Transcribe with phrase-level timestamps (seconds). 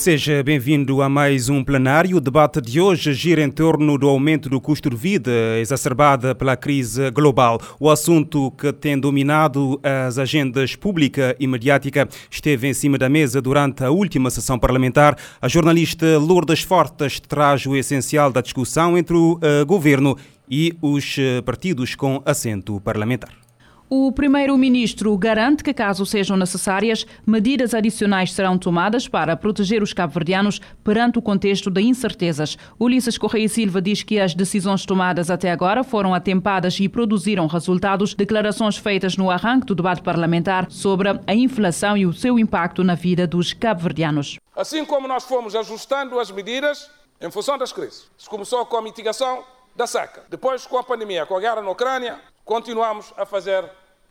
[0.00, 2.16] Seja bem-vindo a mais um plenário.
[2.16, 6.56] O debate de hoje gira em torno do aumento do custo de vida, exacerbada pela
[6.56, 7.60] crise global.
[7.78, 13.42] O assunto que tem dominado as agendas pública e mediática esteve em cima da mesa
[13.42, 15.18] durante a última sessão parlamentar.
[15.38, 20.16] A jornalista Lourdes Fortes traz o essencial da discussão entre o uh, governo
[20.50, 23.49] e os uh, partidos com assento parlamentar.
[23.92, 30.60] O primeiro-ministro garante que, caso sejam necessárias, medidas adicionais serão tomadas para proteger os cabo-verdianos
[30.84, 32.56] perante o contexto de incertezas.
[32.78, 38.14] Ulisses Correia Silva diz que as decisões tomadas até agora foram atempadas e produziram resultados.
[38.14, 42.94] Declarações feitas no arranque do debate parlamentar sobre a inflação e o seu impacto na
[42.94, 44.38] vida dos cabo-verdianos.
[44.54, 46.88] Assim como nós fomos ajustando as medidas
[47.20, 48.08] em função das crises.
[48.16, 49.42] Se começou com a mitigação
[49.74, 53.64] da seca, depois com a pandemia, com a guerra na Ucrânia, continuamos a fazer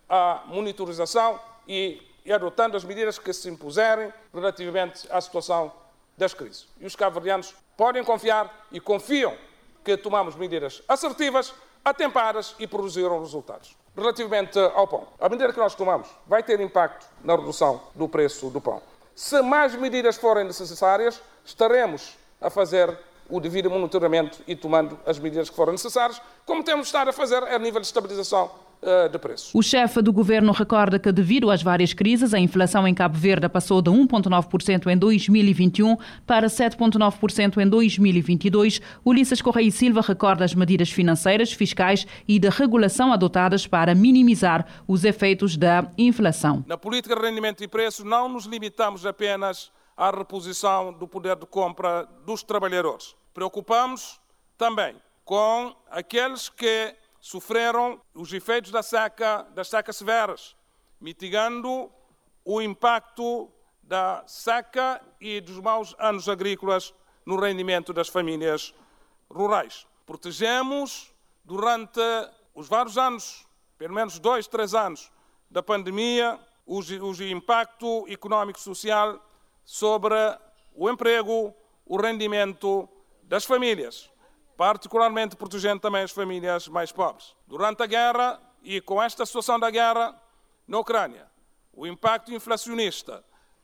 [0.10, 5.72] a monitorização e, e adotando as medidas que se impuserem relativamente à situação
[6.18, 6.68] das crises.
[6.80, 9.38] E os cabo-verdianos podem confiar e confiam
[9.84, 13.78] que tomamos medidas assertivas, atempadas e produziram resultados.
[13.96, 18.50] Relativamente ao pão, a medida que nós tomamos vai ter impacto na redução do preço
[18.50, 18.82] do pão.
[19.16, 22.98] Se mais medidas forem necessárias, estaremos a fazer
[23.30, 27.44] o devido monitoramento e tomando as medidas que forem necessárias, como temos estado a fazer
[27.44, 28.50] a nível de estabilização
[28.82, 29.52] eh, de preços.
[29.54, 33.50] O chefe do governo recorda que, devido às várias crises, a inflação em Cabo Verde
[33.50, 38.80] passou de 1,9% em 2021 para 7,9% em 2022.
[39.04, 45.04] Ulisses Correia Silva recorda as medidas financeiras, fiscais e de regulação adotadas para minimizar os
[45.04, 46.64] efeitos da inflação.
[46.66, 51.46] Na política de rendimento e preços, não nos limitamos apenas à reposição do poder de
[51.46, 53.19] compra dos trabalhadores.
[53.34, 54.20] Preocupamos
[54.58, 60.56] também com aqueles que sofreram os efeitos da seca, das secas severas,
[61.00, 61.92] mitigando
[62.44, 63.52] o impacto
[63.84, 66.94] da seca e dos maus anos agrícolas
[67.26, 68.74] no rendimento das famílias
[69.30, 69.86] rurais.
[70.06, 71.14] Protegemos
[71.44, 72.02] durante
[72.56, 73.46] os vários anos,
[73.78, 75.12] pelo menos dois, três anos,
[75.50, 76.82] da pandemia, o,
[77.24, 79.24] impacto económico e social
[79.64, 80.16] sobre
[80.76, 81.54] o emprego,
[81.86, 82.88] o rendimento
[83.30, 84.10] das famílias
[84.60, 87.34] particularmente protegendo também as famílias mais pobres.
[87.48, 90.22] Durante a guerra e com esta situação da guerra
[90.68, 91.32] na Ucrânia,
[91.72, 93.24] o impacto inflacionista,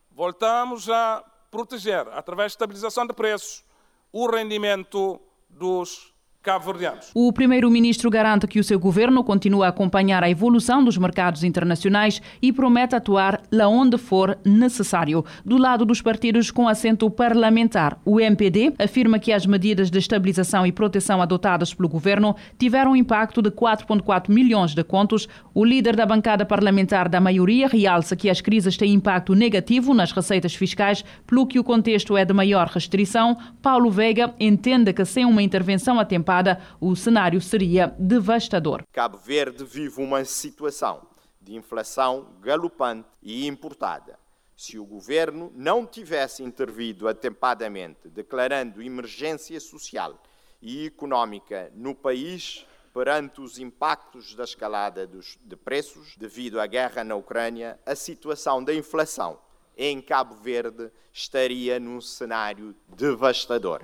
[0.10, 1.22] voltamos a
[1.52, 3.62] proteger, através de estabilização de preços,
[4.10, 6.15] o rendimento dos
[6.46, 7.10] cabo-verdianos.
[7.16, 12.22] O primeiro-ministro garante que o seu governo continua a acompanhar a evolução dos mercados internacionais
[12.40, 15.26] e promete atuar lá onde for necessário.
[15.44, 20.68] Do lado dos partidos com assento parlamentar, o MPD afirma que as medidas de estabilização
[20.68, 25.28] e proteção adotadas pelo governo tiveram um impacto de 4,4 milhões de contos.
[25.52, 30.12] O líder da bancada parlamentar da maioria realça que as crises têm impacto negativo nas
[30.12, 33.36] receitas fiscais, pelo que o contexto é de maior restrição.
[33.64, 36.35] Paulo Veiga entende que sem uma intervenção atempada
[36.80, 38.84] o cenário seria devastador.
[38.92, 41.08] Cabo Verde vive uma situação
[41.42, 44.18] de inflação galopante e importada.
[44.56, 50.22] Se o governo não tivesse intervido atempadamente, declarando emergência social
[50.62, 57.04] e económica no país perante os impactos da escalada dos, de preços devido à guerra
[57.04, 59.38] na Ucrânia, a situação da inflação
[59.78, 63.82] em Cabo Verde estaria num cenário devastador.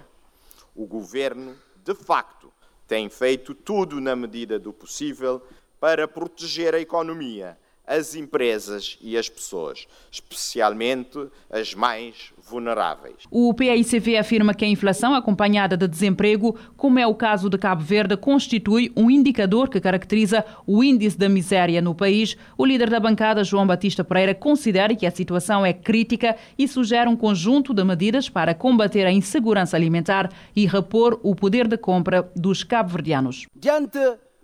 [0.74, 2.52] O governo de facto,
[2.88, 5.42] tem feito tudo na medida do possível
[5.80, 7.58] para proteger a economia,
[7.92, 13.16] as empresas e as pessoas, especialmente as mais vulneráveis.
[13.30, 17.84] O PAICV afirma que a inflação acompanhada de desemprego, como é o caso de Cabo
[17.84, 22.38] Verde, constitui um indicador que caracteriza o índice da miséria no país.
[22.58, 27.10] O líder da bancada, João Batista Pereira, considera que a situação é crítica e sugere
[27.10, 32.32] um conjunto de medidas para combater a insegurança alimentar e repor o poder de compra
[32.38, 33.48] dos cabo-verdianos.
[33.54, 34.00] Diante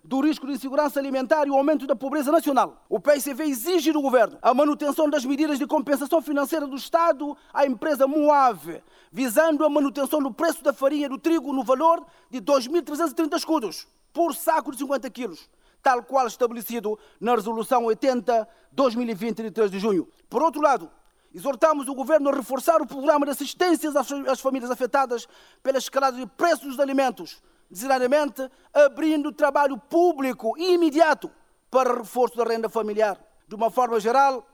[0.07, 2.81] do risco de insegurança alimentar e o aumento da pobreza nacional.
[2.87, 7.65] O PSV exige do governo a manutenção das medidas de compensação financeira do Estado à
[7.65, 8.81] empresa Moave,
[9.11, 14.33] visando a manutenção do preço da farinha do trigo no valor de 2.330 escudos por
[14.33, 15.49] saco de 50 quilos,
[15.83, 20.07] tal qual estabelecido na Resolução 80-2020 de 3 de junho.
[20.29, 20.89] Por outro lado,
[21.35, 25.27] Exortamos o governo a reforçar o programa de assistências às famílias afetadas
[25.61, 31.31] pela escalada de preços de alimentos, designadamente abrindo trabalho público e imediato
[31.69, 33.19] para reforço da renda familiar.
[33.47, 34.45] De uma forma geral,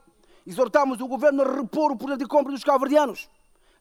[0.46, 3.30] exortamos o governo a repor o poder de compra dos calverdianos,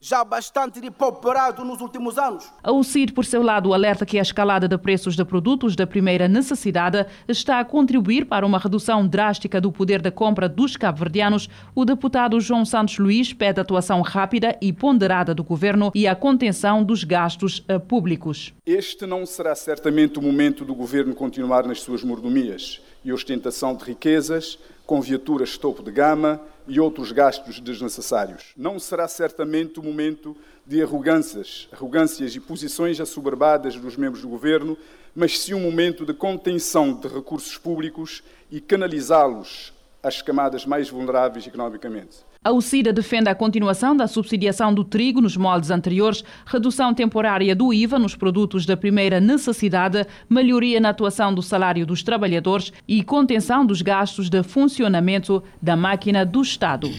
[0.03, 2.53] já bastante depauperado nos últimos anos.
[2.61, 6.27] A UCID, por seu lado, alerta que a escalada de preços de produtos da primeira
[6.27, 11.49] necessidade está a contribuir para uma redução drástica do poder de compra dos cabo-verdianos.
[11.73, 16.83] O deputado João Santos Luís pede atuação rápida e ponderada do governo e a contenção
[16.83, 18.53] dos gastos eh, públicos.
[18.67, 23.85] Este não será certamente o momento do governo continuar nas suas mordomias e ostentação de
[23.85, 24.59] riquezas,
[24.93, 28.53] com viaturas topo de gama e outros gastos desnecessários.
[28.55, 30.37] Não será certamente o momento
[30.67, 34.77] de arrogâncias, arrogâncias e posições assoberbadas dos membros do governo,
[35.15, 39.73] mas sim um momento de contenção de recursos públicos e canalizá-los
[40.03, 42.19] às camadas mais vulneráveis economicamente.
[42.45, 47.73] A UCIDA defende a continuação da subsidiação do trigo nos moldes anteriores, redução temporária do
[47.73, 53.65] IVA nos produtos da primeira necessidade, melhoria na atuação do salário dos trabalhadores e contenção
[53.65, 56.91] dos gastos de funcionamento da máquina do Estado.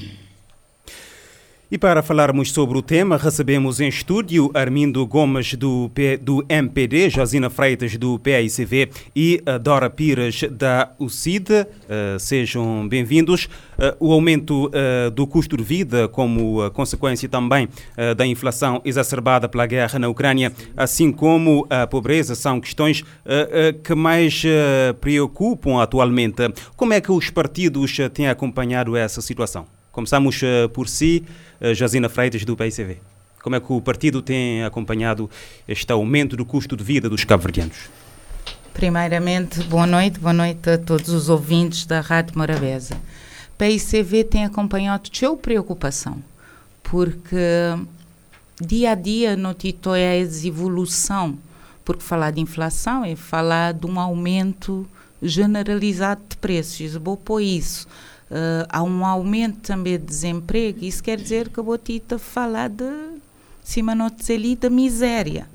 [1.72, 7.10] E para falarmos sobre o tema, recebemos em estúdio Armindo Gomes do, P, do MPD,
[7.10, 11.50] Josina Freitas do PAICV e Dora Pires da UCID.
[11.52, 13.46] Uh, sejam bem-vindos.
[13.46, 17.68] Uh, o aumento uh, do custo de vida, como consequência também
[18.18, 23.04] da inflação exacerbada pela guerra na Ucrânia, assim como a pobreza, são questões
[23.84, 24.44] que mais
[25.00, 26.44] preocupam atualmente.
[26.76, 29.66] Como é que os partidos têm acompanhado essa situação?
[29.92, 30.42] Começamos
[30.74, 31.24] por si.
[31.72, 32.98] Josina Freitas, do PICV.
[33.42, 35.30] Como é que o partido tem acompanhado
[35.68, 37.90] este aumento do custo de vida dos cabo-verdianos?
[38.74, 42.98] Primeiramente, boa noite, boa noite a todos os ouvintes da Rádio Morabeza.
[43.58, 46.22] PICV tem acompanhado com preocupação,
[46.82, 47.38] porque
[48.60, 51.38] dia a dia notito é a evolução,
[51.86, 54.88] porque falar de inflação é falar de um aumento
[55.22, 56.96] generalizado de preços.
[56.96, 57.88] Vou pôr isso
[58.34, 62.92] Uh, há um aumento também de desemprego, isso quer dizer que a Botita fala de
[63.62, 65.48] cima não ali da miséria.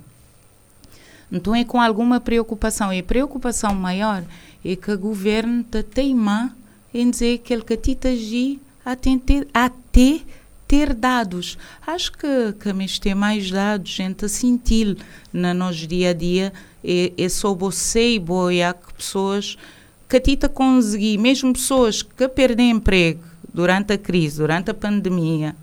[1.31, 4.23] Então é com alguma preocupação, e a preocupação maior
[4.65, 6.57] é que o governo está teima
[6.95, 10.21] em dizer que ele catita agir até
[10.69, 11.59] ter dados.
[11.85, 14.97] Acho que, que mas ter mais dados, gente a sentir
[15.33, 16.53] no nosso dia a dia,
[16.85, 19.59] é, é só você e boia que pessoas
[20.09, 23.23] Catita consegui, mesmo pessoas que perdem emprego
[23.53, 25.55] durante a crise, durante a pandemia,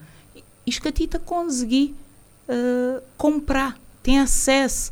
[0.65, 1.95] isto Catita consegui
[2.47, 4.91] uh, comprar, tem acesso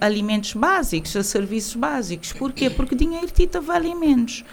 [0.00, 2.32] a alimentos básicos, a serviços básicos.
[2.32, 2.70] Porquê?
[2.70, 4.44] Porque dinheiro Tita vale menos.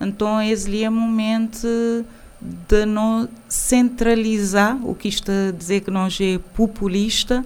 [0.00, 1.66] Então, esse é o momento
[2.40, 7.44] de não centralizar, o que isto a dizer que nós é populista,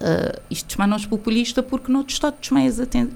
[0.00, 2.62] Uh, isto chama-nos populista porque está a tomar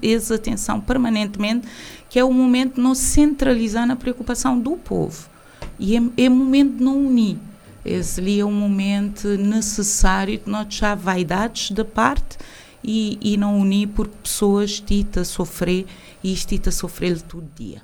[0.01, 1.67] essa atenção permanentemente,
[2.09, 5.29] que é o momento de não centralizar na preocupação do povo.
[5.79, 7.37] E é, é momento de não unir.
[7.85, 12.37] Esse ali é um momento necessário de não deixar vaidades da parte
[12.83, 15.85] e, e não unir porque pessoas tita sofrer
[16.23, 17.81] e isto tita sofrer todo dia.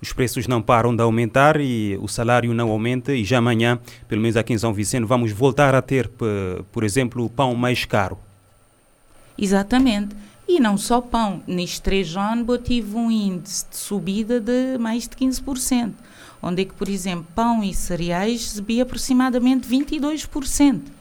[0.00, 4.20] Os preços não param de aumentar e o salário não aumenta e já amanhã, pelo
[4.22, 6.08] menos aqui em São Vicente, vamos voltar a ter,
[6.70, 8.16] por exemplo, o pão mais caro.
[9.36, 10.14] Exatamente.
[10.46, 11.42] E não só pão.
[11.46, 12.14] Nestes três
[12.48, 15.92] eu tive um índice de subida de mais de 15%.
[16.40, 20.97] Onde é que, por exemplo, pão e cereais subiu aproximadamente 22%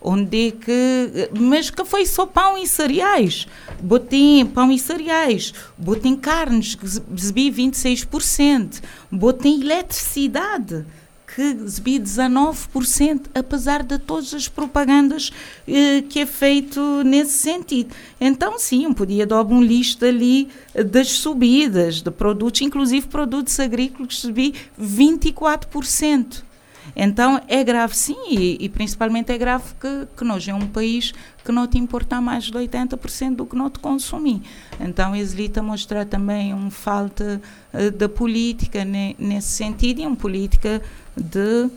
[0.00, 3.46] onde é que mas que foi só pão e cereais
[3.82, 10.86] botei pão e cereais botei carnes que subi 26% botei eletricidade
[11.34, 15.30] que subi 19%, apesar de todas as propagandas
[15.66, 17.94] eh, que é feito nesse sentido.
[18.20, 24.20] Então, sim, podia dar um lista ali das subidas de produtos, inclusive produtos agrícolas, que
[24.20, 26.49] subi 24%.
[26.94, 31.12] Então é grave sim, e, e, principalmente é grave que, que nós é um país
[31.44, 34.42] que não te importa mais de 80% do que não te consumir.
[34.78, 37.40] Então exilita mostrar também uma falta
[37.72, 40.82] uh, de política ne, nesse sentido e uma política
[41.16, 41.68] de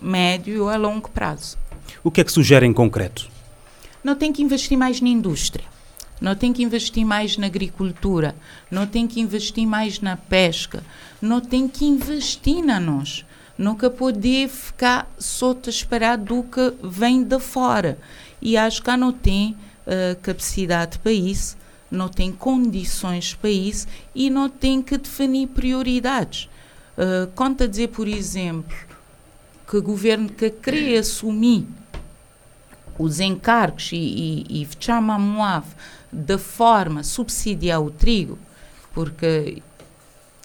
[0.00, 1.58] médio a longo prazo.
[2.02, 3.28] O que é que sugere em concreto?
[4.02, 5.64] Não tem que investir mais na indústria
[6.20, 8.36] não tem que investir mais na agricultura,
[8.70, 10.84] não tem que investir mais na pesca,
[11.20, 13.24] não tem que investir na nós
[13.60, 17.98] nunca poder ficar só a esperar do que vem de fora.
[18.40, 19.54] E acho que não tem
[19.86, 21.58] uh, capacidade para isso,
[21.90, 26.48] não tem condições para isso e não tem que definir prioridades.
[26.96, 28.74] Uh, conta dizer, por exemplo,
[29.68, 31.66] que o governo que quer assumir
[32.98, 33.96] os encargos e,
[34.48, 35.74] e, e chama a Moave
[36.10, 38.38] de forma subsidiar o trigo,
[38.94, 39.62] porque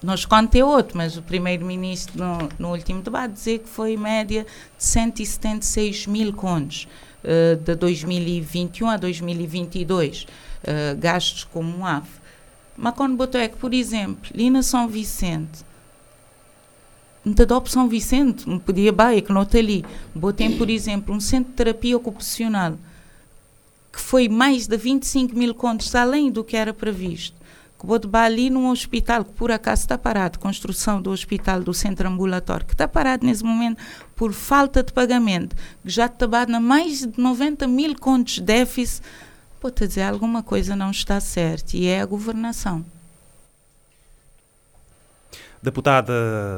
[0.05, 4.45] Nós conta é outro, mas o primeiro-ministro no, no, último debate dizia que foi média
[4.77, 6.88] de 176 mil contos
[7.24, 10.27] uh, de 2021 a 2022, uh,
[10.63, 12.07] eh, gastos como um AF.
[12.77, 15.65] Mas quando botou é que, por exemplo, ali na São Vicente,
[17.25, 19.83] da São Vicente, não podia baia que não ali.
[20.13, 22.77] Botei, por exemplo, um centro de terapia ocupacional
[23.91, 27.44] que foi mais de 25 mil contos além do que era previsto.
[27.85, 32.65] Vou ali num hospital que por acaso está parado, construção do hospital do centro ambulatório,
[32.65, 33.81] que está parado nesse momento
[34.15, 39.03] por falta de pagamento, que já está na mais de 90 mil contos de déficit,
[39.59, 41.77] pode dizer alguma coisa não está certa.
[41.77, 42.85] E é a governação.
[45.65, 46.13] Deputada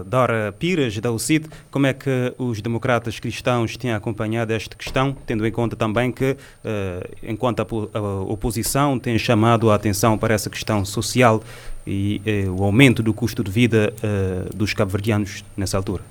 [0.06, 5.48] Dora Pires, da UCID, como é que os democratas cristãos têm acompanhado esta questão, tendo
[5.48, 10.50] em conta também que, uh, enquanto a, a, oposição tem chamado a atenção para essa
[10.50, 11.42] questão social
[11.86, 16.04] e uh, o aumento do custo de vida uh, dos cabo-verdianos nessa altura?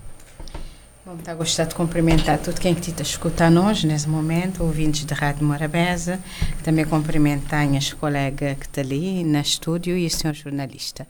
[1.05, 4.65] Bom, está a gostar de cumprimentar todo quem que está a escutar nós nesse momento,
[4.65, 6.19] ouvintes da Rádio Morabeza,
[6.65, 11.07] também cumprimentar as colegas que estão ali na estúdio e o senhor jornalista.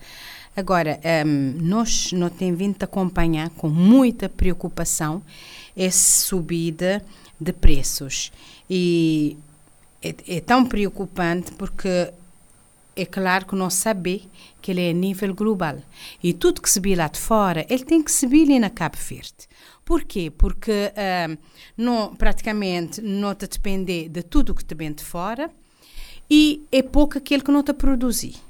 [0.57, 5.23] Agora, um, nós não temos vindo acompanhar com muita preocupação
[5.77, 7.05] essa subida
[7.39, 8.33] de preços.
[8.69, 9.37] E
[10.03, 12.11] é, é tão preocupante porque
[12.97, 14.27] é claro que nós sabemos
[14.63, 15.77] que ele é a nível global.
[16.23, 18.97] E tudo que se vê lá de fora, ele tem que subir ali na Cabo
[18.97, 19.47] Verde.
[19.85, 20.33] Por quê?
[20.37, 20.91] Porque
[21.29, 21.37] um,
[21.77, 25.51] não, praticamente não te depende de tudo que te vem de fora
[26.31, 28.46] e é pouco aquilo que não te produzir.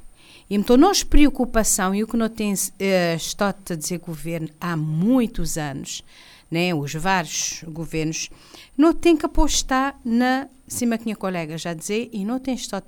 [0.49, 5.59] Então, nossa preocupação, e o que nós temos uh, estado a dizer governo há muitos
[5.59, 6.05] anos,
[6.49, 8.31] né, os vários governos,
[8.77, 12.87] não tem que apostar na, cima que minha colega já dizer, e não tem estado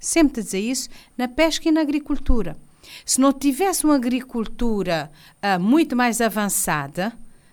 [0.00, 0.88] sempre a dizer isso,
[1.18, 2.56] na pesca e na agricultura.
[3.04, 5.10] Se não tivesse uma agricultura
[5.42, 7.12] uh, muito mais avançada,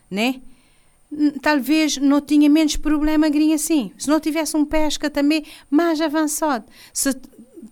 [0.10, 0.42] né,
[1.42, 3.92] talvez não tinha menos problema assim.
[3.98, 6.66] Se não tivesse um pesca também mais avançado.
[6.94, 7.14] Se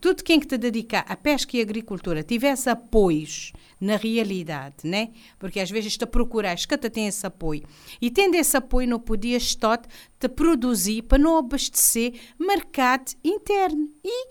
[0.02, 5.12] tudo quem que te dedica à pesca e agricultura tivesse apoios na realidade, né?
[5.38, 7.64] Porque às vezes te procuras que te tem esse apoio.
[8.02, 9.80] E tendo esse apoio, não podias estar
[10.20, 13.90] te produzir para não abastecer mercado interno.
[14.04, 14.30] E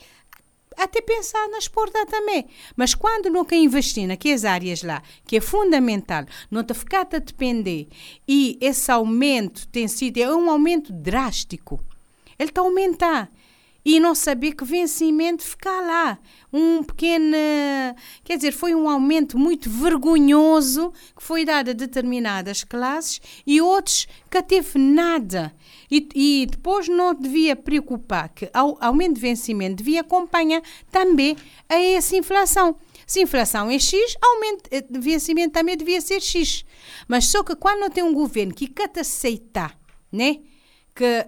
[0.77, 2.47] até pensar na exportar também.
[2.75, 7.89] Mas quando quer investir naquelas áreas lá, que é fundamental, não te ficar a depender,
[8.27, 11.81] e esse aumento tem sido, é um aumento drástico.
[12.37, 13.31] Ele está a aumentar
[13.85, 16.19] e não saber que vencimento ficar lá.
[16.53, 17.37] Um pequeno.
[18.25, 24.07] Quer dizer, foi um aumento muito vergonhoso que foi dado a determinadas classes e outros
[24.31, 25.55] que teve nada.
[25.91, 31.37] E, e depois não devia preocupar que o aumento de vencimento devia acompanhar também
[31.69, 32.77] a essa inflação.
[33.07, 36.65] Se inflação é X, aumento eh, de vencimento também devia ser X.
[37.09, 39.77] Mas só que quando não tem um governo que quer aceitar,
[40.13, 40.39] né?
[40.95, 41.27] Que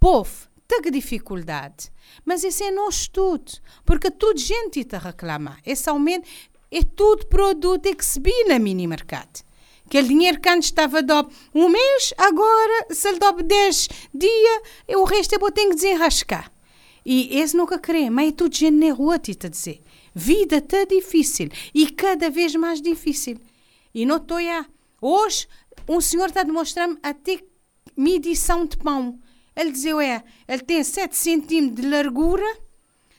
[0.00, 1.90] povo tem dificuldade.
[2.24, 3.52] Mas isso é nosso tudo.
[3.84, 5.60] Porque tudo gente a reclamar.
[5.64, 6.28] Esse aumento
[6.70, 9.42] é tudo produto que vê na mini mercado.
[9.86, 15.02] Aquele dinheiro que antes estava dobre um mês, agora, se ele dobre 10 dias, o
[15.02, 16.52] resto eu tenho que desenrascar.
[17.04, 19.80] E esse nunca crê, mas é tudo gente na rua, te dizer.
[20.14, 23.38] Vida está difícil e cada vez mais difícil.
[23.92, 24.64] E não estou a.
[25.00, 25.48] Hoje,
[25.88, 27.42] um senhor está a demonstrar-me até
[27.96, 29.18] medição de pão.
[29.60, 32.46] Ele dizia, é, ele tem 7 centímetros de largura,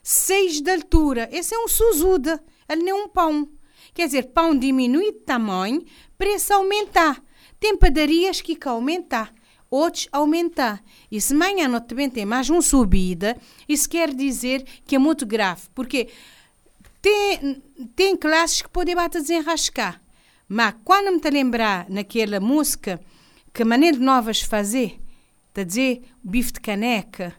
[0.02, 1.30] 6 de altura.
[1.32, 3.48] Esse é um suzuda, ele não é um pão.
[3.94, 5.86] Quer dizer, pão diminui de tamanho,
[6.18, 7.22] preço aumentar.
[7.60, 9.32] Tem padarias que aumentar,
[9.70, 10.84] outros aumentar.
[11.12, 13.38] E se amanhã também tem mais uma subida,
[13.70, 16.10] isso quer dizer que é muito grave, porque
[17.04, 17.62] tem,
[17.96, 20.02] tem classes que podem bater desenrascar.
[20.48, 23.00] Mas quando me te lembrar naquela música,
[23.54, 25.01] que maneira novas fazer,
[25.52, 27.36] Está a dizer bife de caneca.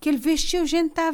[0.00, 1.12] Que ele vestiu gente está a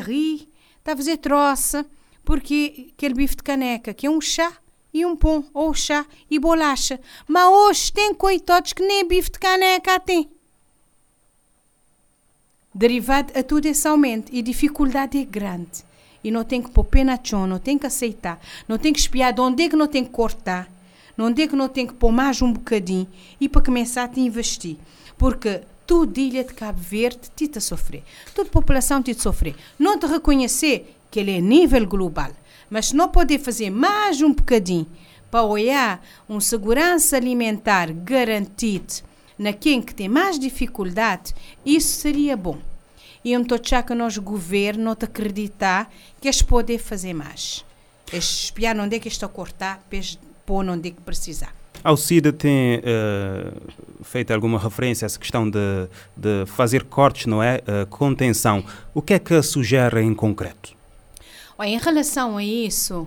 [0.00, 1.84] rir, está a fazer troça,
[2.24, 4.52] porque aquele bife de caneca, que é um chá
[4.94, 7.00] e um pão, ou chá e bolacha.
[7.26, 10.30] Mas hoje tem coitados que nem bife de caneca tem.
[12.72, 15.84] Derivado a tudo esse aumento e dificuldade é grande.
[16.22, 19.00] E não tem que pôr pé na chão, não tem que aceitar, não tem que
[19.00, 20.70] espiar de onde é que não tem que cortar,
[21.18, 23.08] onde é que não tem que pôr mais um bocadinho
[23.40, 24.76] e para começar a investir
[25.16, 28.02] porque toda ilha de Cabo Verde te a sofrer.
[28.34, 29.54] Toda a população te a sofrer.
[29.78, 32.30] Não te reconhecer que ele é nível global,
[32.68, 34.86] mas não poder fazer mais um bocadinho
[35.30, 39.06] para olhar uma segurança alimentar garantida
[39.38, 42.58] na quem que tem mais dificuldade, isso seria bom.
[43.24, 47.64] E eu estou a que nós governo te acreditar que eles podem fazer mais.
[48.12, 49.84] Espiar onde é que está a cortar,
[50.44, 51.55] pôr onde é que precisar.
[51.84, 55.58] Alcida tem uh, feito alguma referência a essa questão de,
[56.16, 57.58] de fazer cortes, não é?
[57.58, 58.64] Uh, contenção.
[58.94, 60.74] O que é que sugere em concreto?
[61.58, 63.06] Olha, em relação a isso,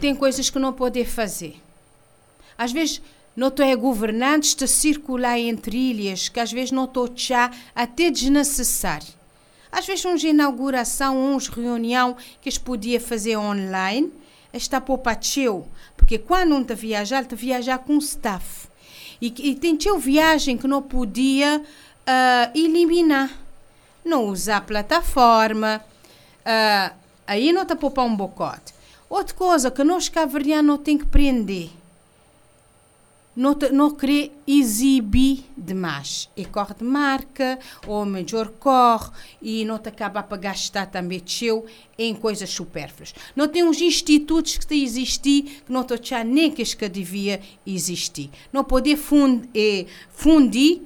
[0.00, 1.56] tem coisas que não pode fazer.
[2.58, 3.00] Às vezes,
[3.36, 7.50] não estou é governante, está a circular entre ilhas, que às vezes não estou já
[7.74, 9.08] até desnecessário.
[9.70, 14.10] Às vezes, uns inauguração, uns reunião que eles podia fazer online,
[14.56, 18.68] está patio, porque quando não está viajar, está viajar com staff.
[19.20, 23.30] E, e tem teu viagem que não podia uh, eliminar.
[24.04, 25.82] Não usar plataforma,
[26.40, 26.94] uh,
[27.26, 28.72] aí não a poupar um bocote.
[29.08, 31.70] Outra coisa que nós cavarianos não tem que prender
[33.36, 36.30] não, não querer exibir demais.
[36.34, 39.10] E corre de marca, ou melhor corre,
[39.42, 41.66] e não te acaba para gastar também teu
[41.98, 43.14] em coisas supérfluas.
[43.36, 48.30] Não tem uns institutos que existem que não te nem que que devia existir.
[48.52, 50.80] Não poder fund, eh, fundir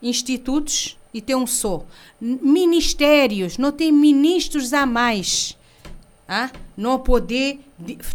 [0.00, 1.84] institutos e ter um só.
[2.20, 5.56] Ministérios, não tem ministros a mais.
[6.26, 6.50] Ah?
[6.76, 7.60] Não poder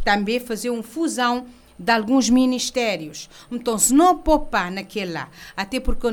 [0.04, 1.46] também fazer uma fusão
[1.78, 3.30] de alguns ministérios.
[3.52, 6.08] Então, se não poupar naquele lá, até porque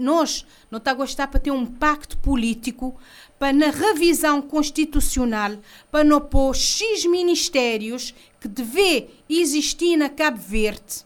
[0.00, 2.96] nós não está a gostar para ter um pacto político
[3.38, 5.56] para na revisão constitucional
[5.90, 11.04] para não pôr X ministérios que deve existir na Cabo Verde.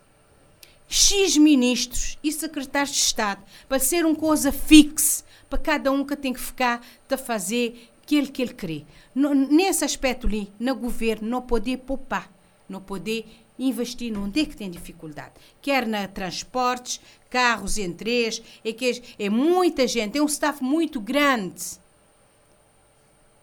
[0.89, 6.15] X ministros e secretários de Estado para ser uma coisa fixa para cada um que
[6.15, 8.85] tem que ficar a fazer aquilo que ele crê.
[9.15, 12.31] Nesse aspecto ali, no governo, não poder poupar,
[12.69, 13.27] não poder
[13.59, 15.33] investir onde é que tem dificuldade.
[15.61, 21.01] Quer na transportes, carros em três, é que é muita gente, é um staff muito
[21.01, 21.79] grande.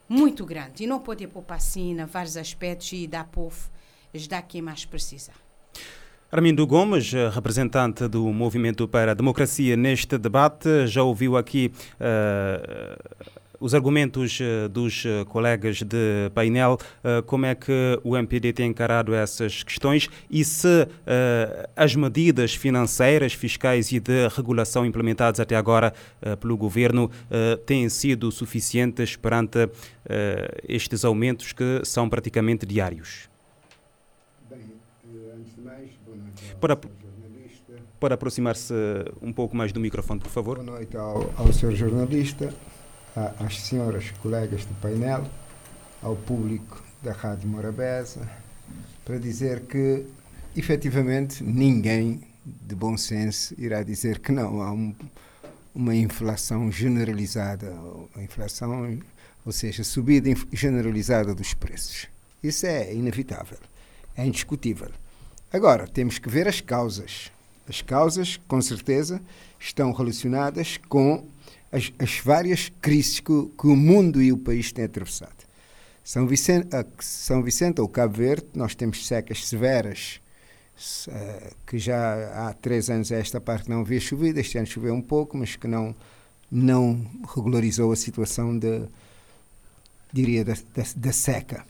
[0.08, 0.84] Muito grande.
[0.84, 3.70] E não pode poupar assim em vários aspectos e dar povo,
[4.14, 5.32] ajudar quem mais precisa.
[6.32, 13.74] Armindo Gomes, representante do Movimento para a Democracia neste debate, já ouviu aqui uh, os
[13.74, 19.16] argumentos uh, dos uh, colegas de painel, uh, como é que o MPD tem encarado
[19.16, 20.68] essas questões e se
[21.76, 25.94] as medidas financeiras, fiscais e de regulação implementadas até agora
[26.40, 27.10] pelo governo
[27.66, 29.70] têm sido suficientes perante
[30.68, 33.30] estes aumentos que são praticamente diários.
[34.50, 34.60] Bem,
[35.38, 36.56] antes de mais, boa noite.
[36.60, 36.78] Para,
[38.00, 38.74] para aproximar-se
[39.22, 40.58] um pouco mais do microfone, por favor.
[40.58, 42.54] Boa noite ao, ao senhor jornalista
[43.16, 45.26] às senhoras colegas do painel,
[46.02, 48.30] ao público da Rádio Morabeza,
[49.06, 50.06] para dizer que,
[50.56, 54.94] efetivamente, ninguém de bom senso irá dizer que não há um,
[55.74, 57.74] uma inflação generalizada,
[58.16, 59.00] a inflação,
[59.46, 62.08] ou seja, subida generalizada dos preços.
[62.42, 63.60] Isso é inevitável,
[64.16, 64.90] é indiscutível.
[65.52, 67.32] Agora, temos que ver as causas.
[67.68, 69.22] As causas, com certeza,
[69.60, 71.26] estão relacionadas com
[71.74, 75.44] as, as várias crises que, que, o mundo e o país têm atravessado.
[76.04, 76.68] São Vicente,
[77.00, 80.22] São Vicente ou Cabo Verde, nós temos secas severas,
[81.08, 84.94] uh, que já há três anos a esta parte não havia chovido, este ano choveu
[84.94, 85.96] um pouco, mas que não,
[86.52, 88.84] não regularizou a situação de,
[90.12, 91.66] diria, da, da, da seca.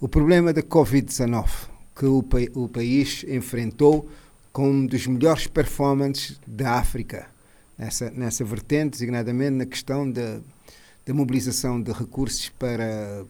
[0.00, 1.48] O problema da Covid-19
[1.96, 4.08] que o, o país enfrentou
[4.52, 7.26] com um dos melhores performances da África
[7.80, 10.40] nessa, nessa vertente, designadamente na questão da,
[11.06, 13.24] da mobilização de recursos para,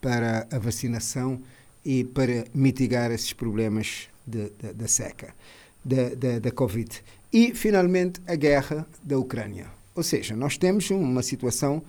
[0.00, 1.40] para a vacinação
[1.84, 5.32] e para mitigar esses problemas da seca,
[5.84, 7.00] da, da, da Covid.
[7.32, 9.66] E, finalmente, a guerra da Ucrânia.
[9.94, 11.80] Ou seja, nós temos uma situação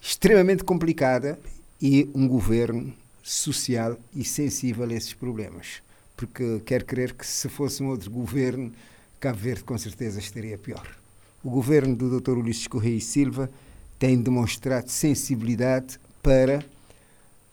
[0.00, 1.38] extremamente complicada
[1.80, 5.82] e um governo social e sensível a esses problemas.
[6.16, 8.72] Porque quero crer que se fosse um outro governo
[9.24, 10.86] Cabo Verde com certeza estaria pior.
[11.42, 12.32] O governo do Dr.
[12.32, 13.50] Ulisses Correia e Silva
[13.98, 16.62] tem demonstrado sensibilidade para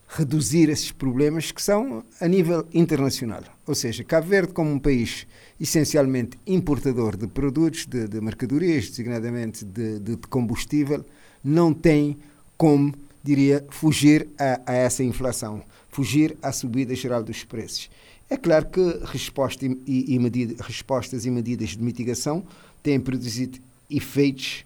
[0.06, 3.44] reduzir esses problemas que são a nível internacional.
[3.66, 5.26] Ou seja, Cabo Verde, como um país
[5.58, 11.06] essencialmente importador de produtos, de, de mercadorias, designadamente de, de, combustível,
[11.42, 12.18] não tem
[12.58, 17.90] como, diria, fugir a, a essa inflação, fugir à subida geral dos preços.
[18.32, 22.46] É claro que resposta e, e medida, respostas e medidas de mitigação
[22.82, 24.63] têm produzido efeitos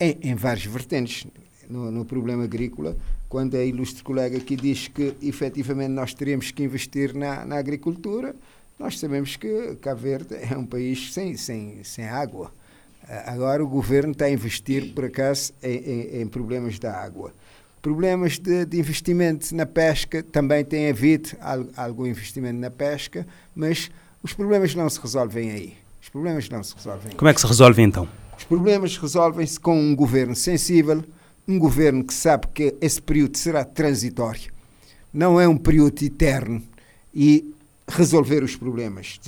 [0.00, 1.24] em, em várias vertentes.
[1.70, 2.96] No, no, problema agrícola,
[3.28, 8.34] quando a ilustre colega aqui diz que efetivamente nós teremos que investir na, na agricultura,
[8.76, 12.52] nós sabemos que Cabo Verde é um país sem, sem, sem água.
[13.24, 17.32] Agora o governo está a investir, por acaso, em, em, em problemas da água.
[17.86, 21.28] Problemas de, de, investimento na pesca, também tem havido
[21.76, 25.74] algum investimento na pesca, mas os problemas não se resolvem aí.
[26.02, 27.12] Os problemas não se resolvem.
[27.12, 28.08] Como é que se resolve então?
[28.36, 31.04] Os problemas resolvem-se com um governo sensível,
[31.46, 34.50] um governo que sabe que esse período será transitório,
[35.14, 36.60] não é um período eterno
[37.14, 37.54] e
[37.86, 39.20] resolver os problemas,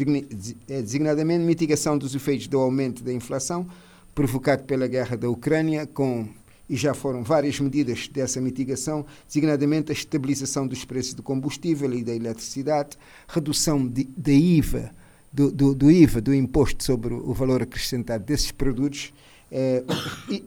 [0.68, 3.68] é designadamente mitigação dos efeitos do aumento da inflação
[4.16, 6.26] provocado pela guerra da Ucrânia, com
[6.68, 12.02] e já foram várias medidas dessa mitigação, designadamente a estabilização dos preços do combustível e
[12.02, 14.92] da eletricidade, redução da IVA,
[15.32, 19.12] do, do, do, IVA, do imposto sobre o valor acrescentado desses produtos,
[19.50, 19.82] eh,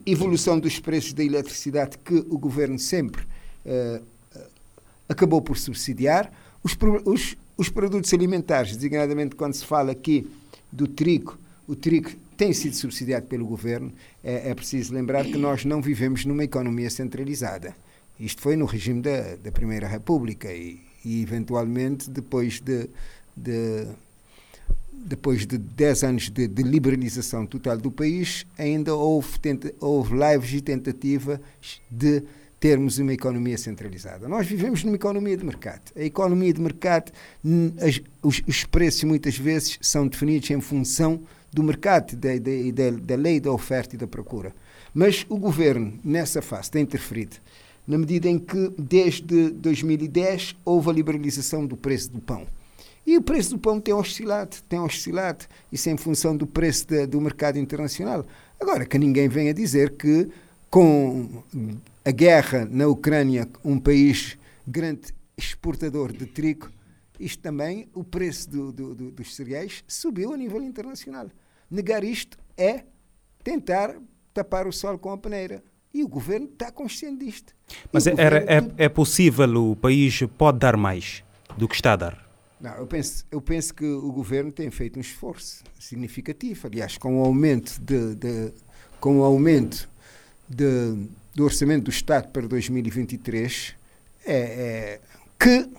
[0.06, 3.24] evolução dos preços da eletricidade que o governo sempre
[3.66, 4.02] eh,
[5.10, 6.32] acabou por subsidiar,
[6.64, 10.28] os, os, os produtos alimentares, designadamente quando se fala aqui
[10.72, 13.94] do trigo, o trigo tem sido subsidiado pelo governo.
[14.24, 17.76] É, é, preciso lembrar que nós não vivemos numa economia centralizada.
[18.20, 22.90] Isto foi no regime da, da Primeira República e, e eventualmente, depois de,
[23.38, 23.88] de
[24.92, 30.52] depois de 10 anos de, de, liberalização total do país, ainda houve, tenta, houve lives
[30.52, 31.40] e tentativa
[31.92, 32.24] de
[32.60, 34.28] termos uma economia centralizada.
[34.28, 35.92] Nós vivemos numa economia de mercado.
[35.96, 37.12] A economia de mercado,
[37.80, 41.22] as, os, os, preços muitas vezes são definidos em função
[41.52, 44.54] do mercado, da, da, da lei da oferta e da procura.
[44.94, 47.38] Mas o governo, nessa fase, tem interferido,
[47.88, 52.46] na medida em que, desde 2010, houve a liberalização do preço do pão.
[53.06, 56.88] E o preço do pão tem oscilado, tem oscilado, isso é em função do preço
[56.88, 58.26] de, do mercado internacional.
[58.60, 60.30] Agora, que ninguém venha dizer que
[60.70, 61.44] com
[62.06, 66.70] a guerra na Ucrânia, um país grande exportador de trigo,
[67.20, 71.30] isto também, o preço do, do, do, dos cereais subiu a nível internacional.
[71.72, 72.84] Negar isto é
[73.42, 73.96] tentar
[74.34, 75.64] tapar o sol com a peneira.
[75.94, 77.54] E o governo está consciente disto.
[77.92, 81.24] Mas é, é, é possível, o país pode dar mais
[81.58, 82.32] do que está a dar?
[82.60, 86.68] Não, eu penso, eu penso que o governo tem feito um esforço significativo.
[86.68, 88.54] Aliás, com o aumento de, de
[89.00, 89.90] com o aumento
[90.48, 93.76] de, do Orçamento do Estado para 2023
[94.26, 95.02] é, é
[95.40, 95.70] que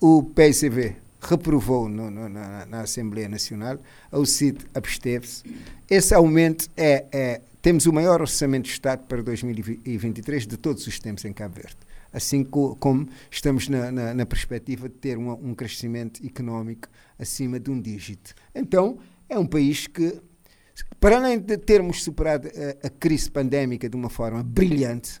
[0.00, 3.78] o PSV reprovou no, no, na, na, Assembleia Nacional,
[4.10, 5.42] a UCID absteve-se.
[5.88, 11.00] Esse aumento é, é, Temos o maior orçamento do Estado para 2023 de todos os
[11.00, 11.76] tempos em Cabo Verde.
[12.12, 17.58] Assim co, como estamos na, na, na, perspectiva de ter um, um crescimento económico acima
[17.58, 18.34] de um dígito.
[18.54, 18.98] Então,
[19.28, 20.22] é um país que
[21.00, 25.20] para além de termos superado a, a crise pandémica de uma forma brilhante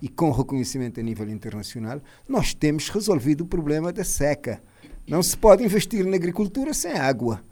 [0.00, 4.62] e com reconhecimento a nível internacional, nós temos resolvido o problema da seca.
[5.06, 7.42] Não se pode investir na agricultura sem água.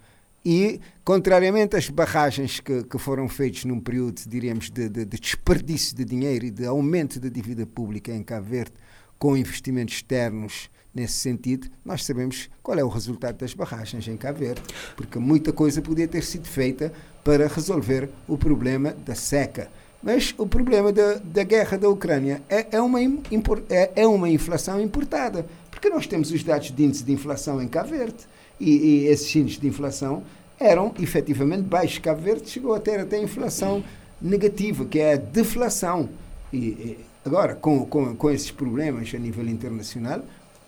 [0.45, 5.95] E, contrariamente às barragens que, que foram feitas num período, diríamos, de, de, de, desperdício
[5.95, 8.73] de dinheiro e de aumento da dívida pública em Cabo Verde,
[9.19, 14.39] com investimentos externos nesse sentido, nós sabemos qual é o resultado das barragens em Cabo
[14.39, 14.63] Verde,
[14.97, 19.71] porque muita coisa podia ter sido feita para resolver o problema da seca.
[20.03, 24.81] Mas o problema da, da guerra da Ucrânia é, é, uma, é, é uma inflação
[24.81, 28.27] importada, porque nós temos os dados de índice de inflação em Cabo Verde,
[28.59, 30.23] e, e esses índices de inflação
[30.59, 31.99] eram efetivamente baixos.
[31.99, 33.83] Cabo Verde chegou a ter até inflação
[34.21, 36.09] negativa, que é a deflação.
[36.53, 40.23] E, e agora, com, com, com esses problemas a nível internacional,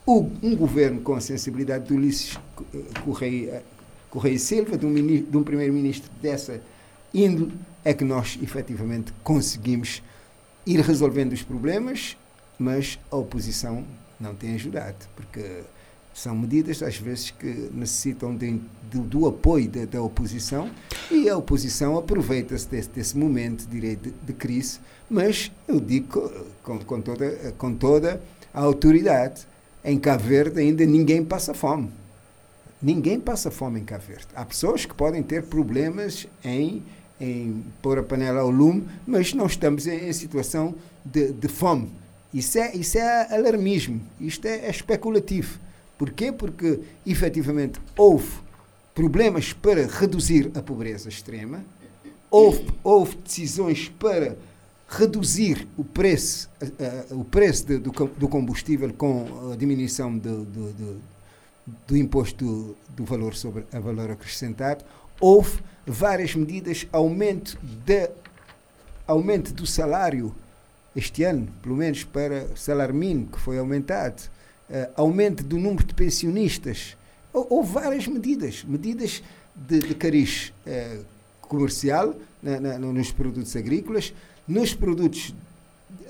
[0.07, 2.39] o, um governo com a sensibilidade do Ulisses
[3.05, 3.63] Correia,
[4.11, 6.61] Correia Silva, de um, de um primeiro-ministro dessa
[7.13, 7.53] índole,
[7.85, 10.03] é que nós efetivamente conseguimos
[10.67, 12.17] ir resolvendo os problemas,
[12.59, 13.85] mas a oposição
[14.23, 15.63] não tem ajudado, porque
[16.15, 20.71] são medidas, às vezes, que necessitam de, do apoio da, oposição
[21.11, 26.31] e a oposição aproveita-se desse, desse, momento, de, de, crise, mas eu digo
[26.63, 28.21] com, com, toda, com toda
[28.53, 29.47] a autoridade
[29.85, 31.91] em Cabo Verde ainda ninguém passa fome.
[32.81, 34.27] Ninguém passa fome em Cabo Verde.
[34.35, 36.83] Há pessoas que podem ter problemas em,
[37.21, 41.91] em pôr a panela ao lume, mas não estamos em, em situação de, de, fome.
[42.33, 45.59] Isso é, isso é alarmismo, isto é, é especulativo.
[45.99, 46.33] Porquê?
[46.33, 48.31] Porque, efetivamente, houve
[48.95, 51.65] problemas para reduzir a pobreza extrema,
[52.31, 54.37] houve, houve decisões para
[54.89, 60.73] reduzir o preço, uh, o preço de, do, do, combustível com a diminuição do, do,
[60.73, 61.01] do,
[61.87, 64.85] do imposto do, valor sobre a valor acrescentado,
[65.19, 68.11] houve várias medidas, aumento, de,
[69.07, 70.35] aumento do salário
[70.95, 74.23] este ano, pelo menos para salário mínimo, que foi aumentado,
[74.69, 76.97] uh, aumento do número de pensionistas.
[77.33, 79.23] Houve várias medidas, medidas
[79.55, 81.05] de, de cariz uh,
[81.41, 84.13] comercial na, na, nos produtos agrícolas,
[84.47, 85.35] nos produtos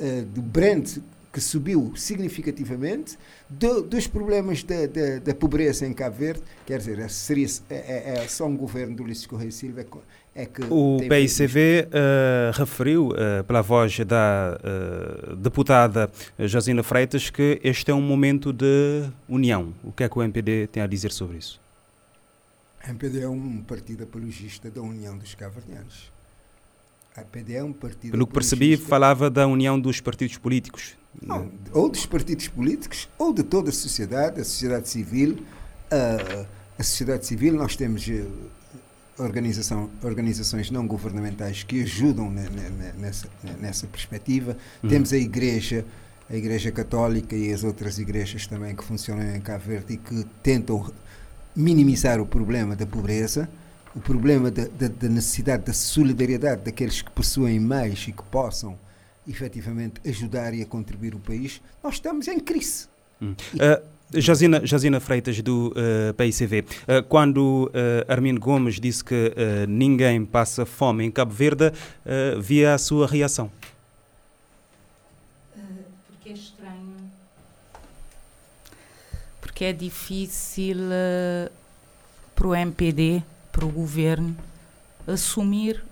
[0.00, 0.98] uh, do Brent,
[1.32, 3.18] que subiu significativamente,
[3.48, 8.46] do, dos problemas da, pobreza em Cabo Verde, quer dizer, seria, é, é, é só
[8.46, 9.86] um governo do Ulisses Correia Silva
[10.34, 14.58] é que o PICV uh, referiu, uh, pela voz da
[15.30, 19.74] uh, deputada Josina Freitas, que este é um momento de união.
[19.84, 21.60] O que é que o MPD tem a dizer sobre isso?
[22.82, 26.10] O MPD é um partido apologista da união dos cavernianos.
[27.14, 30.96] A MPD é um partido Pelo que percebi, falava da união dos partidos políticos.
[31.20, 35.44] Não, ou dos partidos políticos, ou de toda a sociedade, a sociedade civil.
[35.90, 38.08] a sociedade civil, nós temos
[39.22, 43.28] organização, organizações não governamentais que ajudam nessa,
[43.60, 44.56] nessa perspectiva.
[44.82, 44.88] Uhum.
[44.88, 45.84] Temos a Igreja,
[46.28, 50.24] a Igreja Católica e as outras igrejas também que funcionam em Cabo Verde e que
[50.42, 50.92] tentam
[51.54, 53.48] minimizar o problema da pobreza,
[53.94, 58.78] o problema da, da, da necessidade da solidariedade daqueles que possuem mais e que possam
[59.28, 61.60] efetivamente ajudar e a contribuir o país.
[61.82, 62.86] Nós estamos em crise.
[63.20, 63.34] Hum.
[63.54, 69.14] Uh, Jazina Freitas, do uh, eh, PICV, uh, eh, quando uh, Armindo Gomes disse que
[69.14, 71.72] uh, ninguém passa fome em Cabo Verde,
[72.40, 73.50] via a sua reação?
[76.08, 76.94] porque é estranho.
[79.40, 80.76] Porque é difícil
[82.34, 84.36] para o MPD, para o governo,
[85.06, 85.82] assumir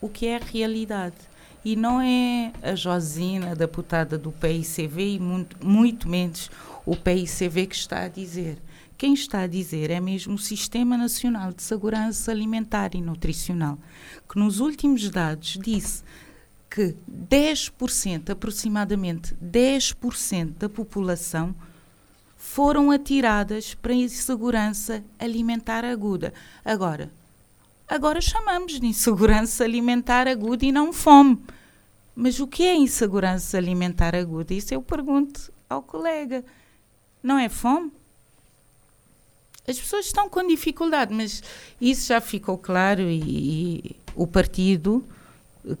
[0.00, 1.16] o que é a realidade.
[1.64, 6.50] E não é a Josina, deputada do PICV, e muito, muito menos
[6.86, 8.58] o PICV que está a dizer.
[8.96, 13.78] Quem está a dizer é mesmo o Sistema Nacional de Segurança Alimentar e Nutricional,
[14.28, 16.02] que nos últimos dados disse
[16.68, 21.54] que 10%, aproximadamente 10% da população
[22.36, 26.32] foram atiradas para insegurança alimentar aguda.
[26.64, 27.10] Agora,
[27.88, 31.38] agora chamamos de insegurança alimentar aguda e não fome.
[32.14, 34.54] Mas o que é insegurança alimentar aguda?
[34.54, 36.44] Isso eu pergunto ao colega.
[37.22, 37.92] Não é fome?
[39.68, 41.42] As pessoas estão com dificuldade, mas
[41.80, 45.06] isso já ficou claro e, e o partido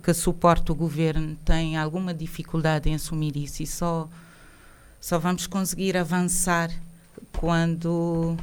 [0.02, 4.08] que suporta o governo tem alguma dificuldade em assumir isso e só,
[5.00, 6.70] só vamos conseguir avançar
[7.38, 8.36] quando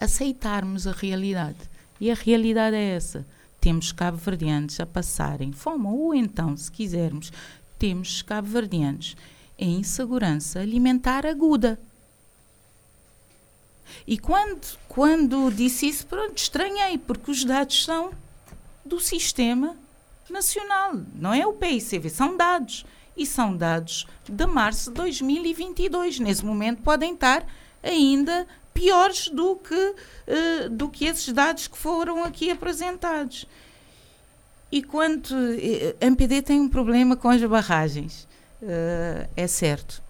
[0.00, 1.58] aceitarmos a realidade.
[2.00, 3.26] E a realidade é essa.
[3.60, 7.32] Temos cabo-verdianos a passarem fome, ou então, se quisermos,
[7.76, 9.16] temos cabo-verdianos
[9.58, 11.78] em insegurança alimentar aguda.
[14.06, 18.12] E quando, quando disse isso, pronto, estranhei, porque os dados são
[18.84, 19.76] do sistema
[20.30, 22.84] nacional, não é o PICV, são dados.
[23.16, 26.20] E são dados de março de 2022.
[26.20, 27.44] Nesse momento podem estar
[27.82, 33.44] ainda piores do que, uh, do que esses dados que foram aqui apresentados.
[34.70, 35.34] E quanto.
[35.34, 38.27] Uh, a MPD tem um problema com as barragens
[38.62, 40.02] uh, é certo.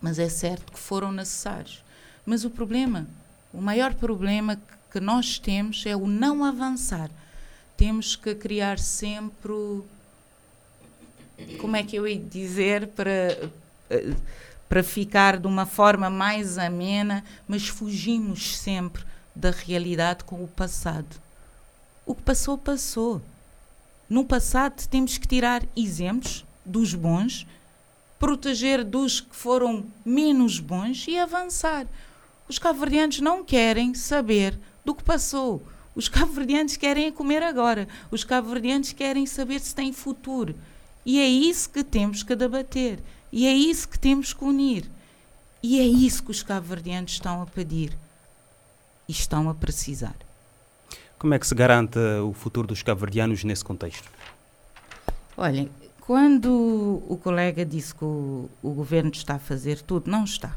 [0.00, 1.82] Mas é certo que foram necessários.
[2.26, 3.06] Mas o problema,
[3.52, 7.10] o maior problema que nós temos é o não avançar.
[7.76, 9.82] Temos que criar sempre.
[11.60, 13.50] Como é que eu ia dizer para.
[13.90, 20.48] Uh, para ficar de uma forma mais amena, mas fugimos sempre da realidade com o
[20.48, 21.22] passado.
[22.06, 23.22] O que passou, passou.
[24.08, 27.46] No passado temos que tirar exemplos dos bons,
[28.18, 31.86] proteger dos que foram menos bons e avançar.
[32.48, 35.62] Os cabo-verdianos não querem saber do que passou.
[35.94, 37.88] Os cabo-verdianos querem comer agora.
[38.10, 40.54] Os cabo-verdianos querem saber se têm futuro.
[41.06, 42.98] E é isso que temos que debater.
[43.32, 44.90] E é isso que temos que unir.
[45.62, 47.96] E é isso que os cabo-verdianos estão a pedir.
[49.08, 50.16] E estão a precisar.
[51.18, 54.10] Como é que se garante o futuro dos cabo-verdianos nesse contexto?
[55.36, 55.70] Olhem,
[56.06, 60.54] quando o colega disse que o, o, governo está a fazer tudo, não está.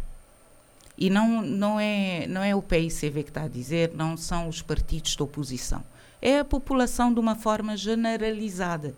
[0.98, 4.62] E não, não, é, não é o PICV que está a dizer, não são os
[4.62, 5.82] partidos da oposição.
[6.22, 8.94] É a população de uma forma generalizada.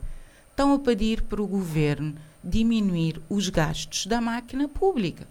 [0.50, 5.28] Estão a pedir para o governo diminuir os gastos da máquina pública.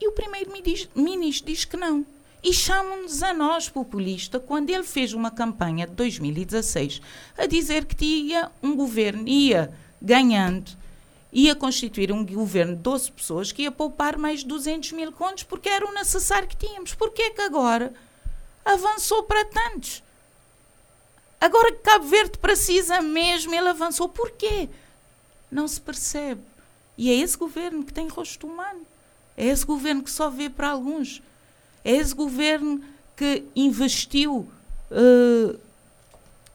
[0.00, 2.04] E o primeiro-ministro diz que não
[2.44, 7.00] e chamam-nos a nós populista quando ele fez uma campanha de 2016
[7.36, 10.84] a dizer que tinha um governo ia ganhando
[11.34, 15.42] ia constituir um governo de 12 pessoas que ia poupar mais de 200 mil contos
[15.42, 16.94] porque era o necessário que tínhamos.
[16.94, 17.92] Porquê que agora
[18.64, 20.02] avançou para tantos?
[21.40, 24.08] Agora que Cabo Verde precisa mesmo, ele avançou.
[24.08, 24.68] Porquê?
[25.50, 26.40] Não se percebe.
[26.96, 28.86] E é esse governo que tem rosto humano.
[29.36, 31.20] É esse governo que só vê para alguns.
[31.84, 32.80] É esse governo
[33.16, 34.48] que investiu
[34.90, 35.60] uh,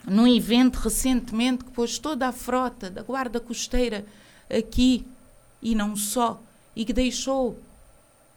[0.06, 4.06] num evento recentemente que pôs toda a frota da Guarda Costeira
[4.50, 5.06] aqui
[5.62, 6.42] e não só,
[6.76, 7.60] e que deixou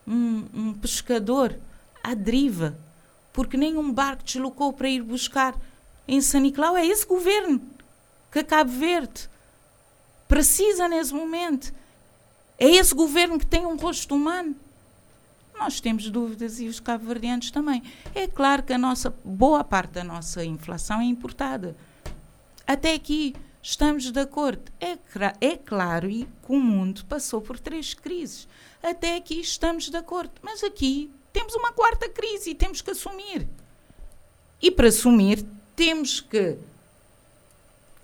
[0.07, 1.57] um, um pescador
[2.03, 2.77] à deriva,
[3.33, 5.57] porque nenhum barco deslocou para ir buscar
[6.07, 6.77] em San Nicolau.
[6.77, 7.63] É esse governo
[8.31, 9.31] que Cabo Verde
[10.27, 11.73] precisa nesse momento.
[12.59, 14.55] É esse governo que tem um rosto humano.
[15.59, 17.83] Nós temos dúvidas e os cabo-verdianos também.
[18.15, 21.77] É claro que a nossa boa parte da nossa inflação é importada.
[22.67, 24.73] Até aqui estamos de acordo.
[24.81, 24.99] É,
[25.41, 28.49] é claro e que o mundo passou por três crises.
[28.83, 30.33] Até aqui estamos de acordo.
[30.43, 33.49] Mas aqui temos uma quarta crise e temos que assumir.
[34.61, 36.57] E para assumir, temos que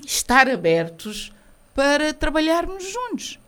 [0.05, 1.33] estar abertos
[1.75, 3.39] para trabalharmos juntos.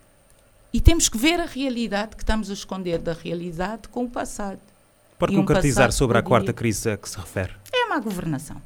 [0.73, 4.61] E temos que ver a realidade que estamos a esconder da realidade com o passado.
[5.19, 7.53] Pode concretizar sobre a quarta crise a que se refere?
[7.73, 8.61] É uma governação.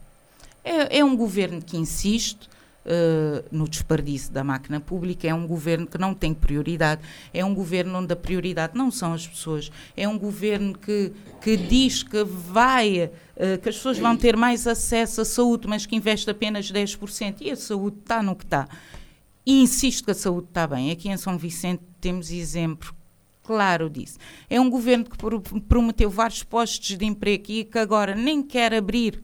[0.63, 2.49] É, é um governo que insiste
[2.85, 7.55] uh, no desperdício da máquina pública, é um governo que não tem prioridade, é um
[7.55, 12.23] governo onde a prioridade não são as pessoas, é um governo que, que diz que
[12.25, 16.71] vai, uh, que as pessoas vão ter mais acesso à saúde, mas que investe apenas
[16.71, 18.69] 10%, e a saúde está no que está.
[19.47, 20.91] E insisto que a saúde está bem.
[20.91, 22.95] Aqui em São Vicente temos exemplo
[23.43, 24.19] claro disso.
[24.49, 25.17] É um governo que
[25.61, 29.21] prometeu vários postos de emprego e que agora nem quer abrir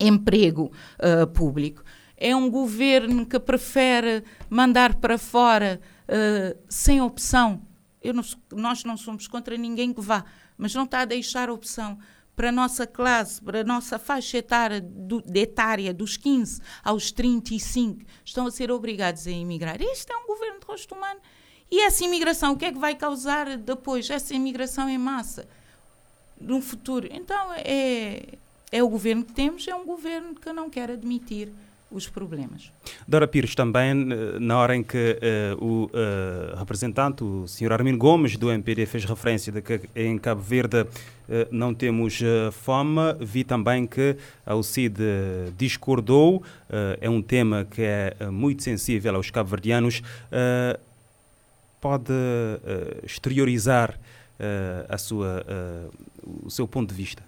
[0.00, 1.82] emprego uh, público
[2.22, 7.66] é um governo que prefere mandar para fora uh, sem opção.
[8.04, 10.24] Não, nós não somos contra ninguém que vá,
[10.56, 11.98] mas não está a deixar opção
[12.36, 18.02] para a nossa classe, para a nossa faixa etária, do, etária dos 15 aos 35,
[18.24, 19.82] estão a ser obrigados a emigrar.
[19.82, 21.20] Este é um governo de rosto humano.
[21.72, 24.10] E essa imigração, o que é que vai causar depois?
[24.10, 25.48] Essa imigração em massa
[26.38, 27.08] no futuro.
[27.10, 28.34] Então, é,
[28.70, 31.50] é o governo que temos, é um governo que não quer admitir
[31.90, 32.70] os problemas.
[33.08, 35.18] Dora Pires, também, eh, na hora em que
[35.58, 37.72] uh, o uh, representante, o Sr.
[37.72, 40.88] Armin Gomes, do MPD, fez referência de que em Cabo Verde uh,
[41.50, 42.20] não temos
[42.52, 45.00] fome, vi também que a UCID
[45.56, 46.42] discordou,
[47.00, 50.02] é um tema que é muito sensível aos cabo-verdianos.
[51.82, 52.14] Pode
[53.02, 53.98] exteriorizar
[54.88, 55.44] a sua,
[56.24, 57.22] o seu ponto de vista?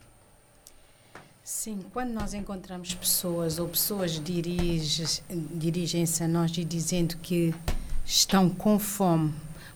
[1.43, 5.23] Sim, quando nós encontramos pessoas ou pessoas dirigem-se
[6.25, 7.55] a nós e dizendo que
[8.07, 9.35] estão com fome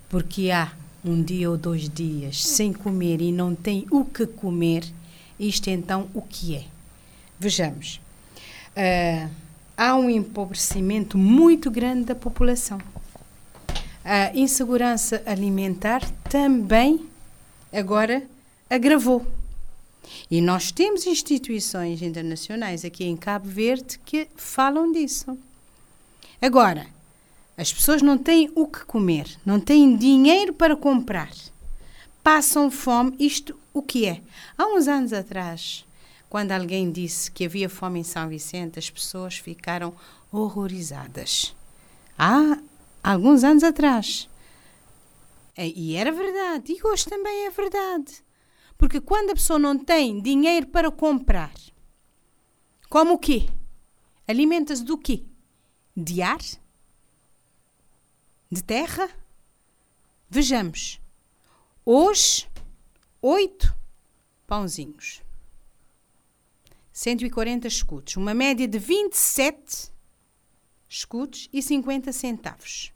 [0.09, 0.73] porque há
[1.05, 4.85] um dia ou dois dias sem comer e não têm o que comer,
[5.39, 6.65] isto então o que é?
[7.39, 8.01] Vejamos.
[8.71, 9.31] Uh,
[9.77, 12.79] há um empobrecimento muito grande da população.
[14.11, 17.07] A insegurança alimentar também
[17.71, 18.27] agora
[18.71, 19.27] agravou
[20.31, 25.37] e nós temos instituições internacionais aqui em Cabo Verde que falam disso.
[26.41, 26.87] Agora,
[27.55, 31.31] as pessoas não têm o que comer, não têm dinheiro para comprar,
[32.25, 33.15] passam fome.
[33.19, 34.23] Isto o que é?
[34.57, 35.85] Há uns anos atrás,
[36.31, 39.93] quando alguém disse que havia fome em São Vicente, as pessoas ficaram
[40.33, 41.55] horrorizadas.
[42.19, 42.57] Há
[43.13, 44.29] alguns anos atrás.
[45.57, 48.23] E era verdade, e hoje também é verdade.
[48.77, 51.55] Porque quando a pessoa não tem dinheiro para comprar,
[52.89, 53.49] como o quê?
[54.27, 55.25] Alimenta-se do quê?
[55.97, 56.39] De ar?
[58.51, 59.09] De terra?
[60.29, 61.01] Vejamos.
[61.85, 62.47] Hoje,
[63.23, 63.75] oito
[64.47, 65.23] pãozinhos.
[66.93, 68.17] 140 escudos.
[68.17, 69.91] Uma média de 27
[70.89, 72.93] escudos e 50 centavos.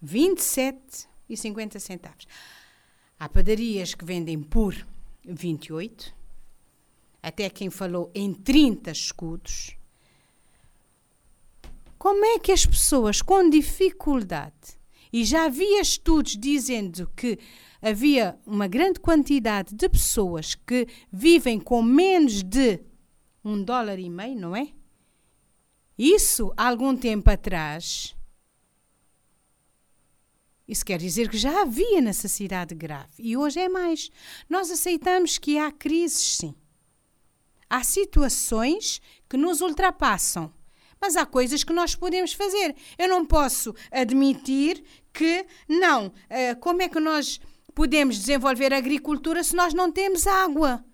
[0.00, 2.26] 27 e 50 centavos.
[3.18, 4.74] Há padarias que vendem por
[5.24, 6.14] 28,
[7.22, 9.76] até quem falou em 30 escudos.
[11.98, 14.78] Como é que as pessoas com dificuldade,
[15.12, 17.38] e já havia estudos dizendo que
[17.82, 22.80] havia uma grande quantidade de pessoas que vivem com menos de
[23.44, 24.68] um dólar e meio, não é?
[25.98, 28.16] Isso, há algum tempo atrás,
[30.70, 34.08] isso quer dizer que já havia necessidade grave e hoje é mais.
[34.48, 36.54] Nós aceitamos que há crises, sim.
[37.68, 40.54] Há situações que nos ultrapassam,
[41.00, 42.76] mas há coisas que nós podemos fazer.
[42.96, 47.40] Eu não posso admitir que, não, eh, como é que nós
[47.74, 50.84] podemos desenvolver a agricultura se nós não temos água?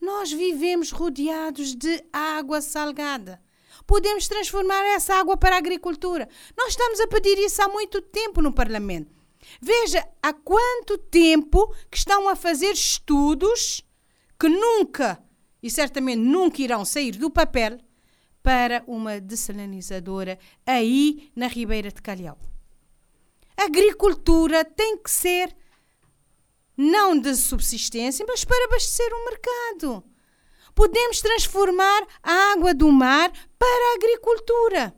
[0.00, 3.43] Nós vivemos rodeados de água salgada
[3.86, 6.28] podemos transformar essa água para a agricultura.
[6.56, 9.10] Nós estamos a pedir isso há muito tempo no Parlamento.
[9.60, 13.84] Veja há quanto tempo que estão a fazer estudos
[14.38, 15.22] que nunca
[15.62, 17.78] e certamente nunca irão sair do papel
[18.42, 22.38] para uma dessalinizadora aí na Ribeira de Calhau.
[23.56, 25.56] A agricultura tem que ser
[26.76, 30.04] não de subsistência, mas para abastecer o mercado.
[30.74, 34.94] Podemos transformar a água do mar para a agricultura.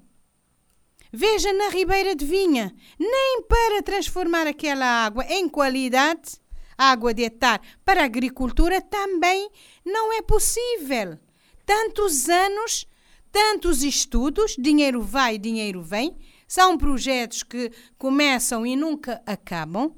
[1.13, 6.41] Veja na Ribeira de Vinha, nem para transformar aquela água em qualidade,
[6.77, 9.49] água de etar para a agricultura também
[9.85, 11.19] não é possível.
[11.65, 12.87] Tantos anos,
[13.33, 16.17] tantos estudos, dinheiro vai, dinheiro vem,
[16.47, 19.95] são projetos que começam e nunca acabam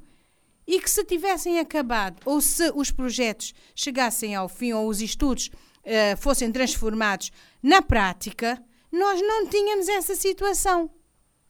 [0.66, 5.51] e que se tivessem acabado ou se os projetos chegassem ao fim ou os estudos
[5.89, 7.32] uh, fossem transformados
[7.62, 8.62] na prática,
[8.93, 10.91] nós não tínhamos essa situação.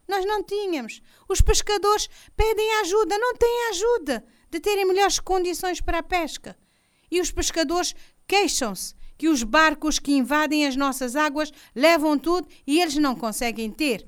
[0.07, 1.03] Nós não tínhamos.
[1.29, 6.57] Os pescadores pedem ajuda, não têm ajuda de terem melhores condições para a pesca.
[7.11, 7.95] E os pescadores
[8.27, 13.71] queixam-se que os barcos que invadem as nossas águas levam tudo e eles não conseguem
[13.71, 14.07] ter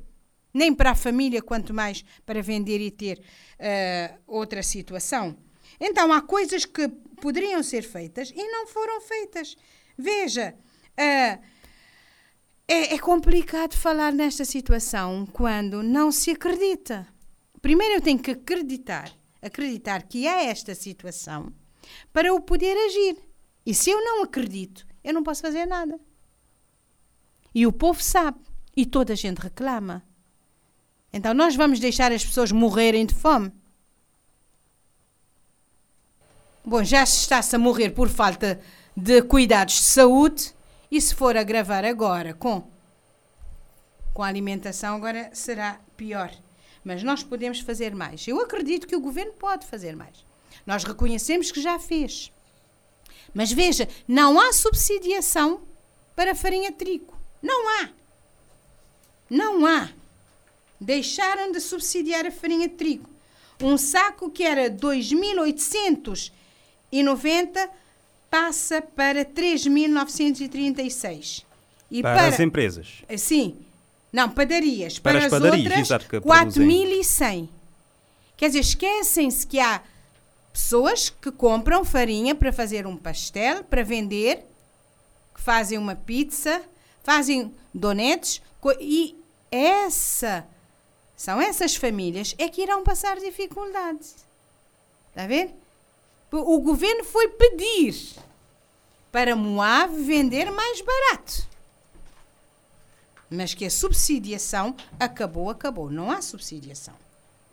[0.52, 5.36] nem para a família, quanto mais para vender e ter uh, outra situação.
[5.80, 6.88] Então, há coisas que
[7.20, 9.56] poderiam ser feitas e não foram feitas.
[10.00, 10.54] Veja,
[10.92, 11.44] uh,
[12.66, 17.06] é, é complicado falar nesta situação quando não se acredita.
[17.60, 21.52] Primeiro, eu tenho que acreditar, acreditar que há esta situação
[22.12, 23.18] para eu poder agir.
[23.66, 26.00] E se eu não acredito, eu não posso fazer nada.
[27.54, 28.38] E o povo sabe,
[28.74, 30.02] e toda a gente reclama.
[31.12, 33.52] Então nós vamos deixar as pessoas morrerem de fome?
[36.64, 38.60] Bom, já se está-se a morrer por falta
[39.00, 40.52] de cuidados de saúde
[40.90, 42.68] e se for agravar agora com,
[44.12, 46.30] com a alimentação, agora será pior.
[46.84, 48.28] Mas nós podemos fazer mais.
[48.28, 50.26] Eu acredito que o governo pode fazer mais.
[50.66, 52.30] Nós reconhecemos que já fez.
[53.32, 55.62] Mas veja, não há subsidiação
[56.14, 57.18] para farinha de trigo.
[57.42, 57.88] Não há.
[59.30, 59.88] Não há
[60.80, 63.06] deixaram de subsidiar a farinha de trigo.
[63.62, 67.68] Um saco que era 2.890
[68.30, 71.44] passa para 3.936.
[71.90, 73.02] E para, para, as empresas?
[73.18, 73.56] Sim.
[74.12, 74.98] Não, padarias.
[74.98, 77.48] Para, para as, as padarias, outras, 4.100.
[78.36, 79.82] Quer dizer, esquecem-se que há
[80.52, 84.46] pessoas que compram farinha para fazer um pastel, para vender,
[85.34, 86.62] que fazem uma pizza,
[87.02, 88.40] fazem donetes,
[88.80, 89.16] e
[89.50, 90.46] essa
[91.16, 94.16] são essas famílias é que irão passar dificuldades.
[95.10, 95.54] Está a ver?
[96.32, 97.94] O governo foi pedir
[99.10, 101.48] para Moab vender mais barato.
[103.28, 105.90] Mas que a subsidiação acabou, acabou.
[105.90, 106.94] Não há subsidiação.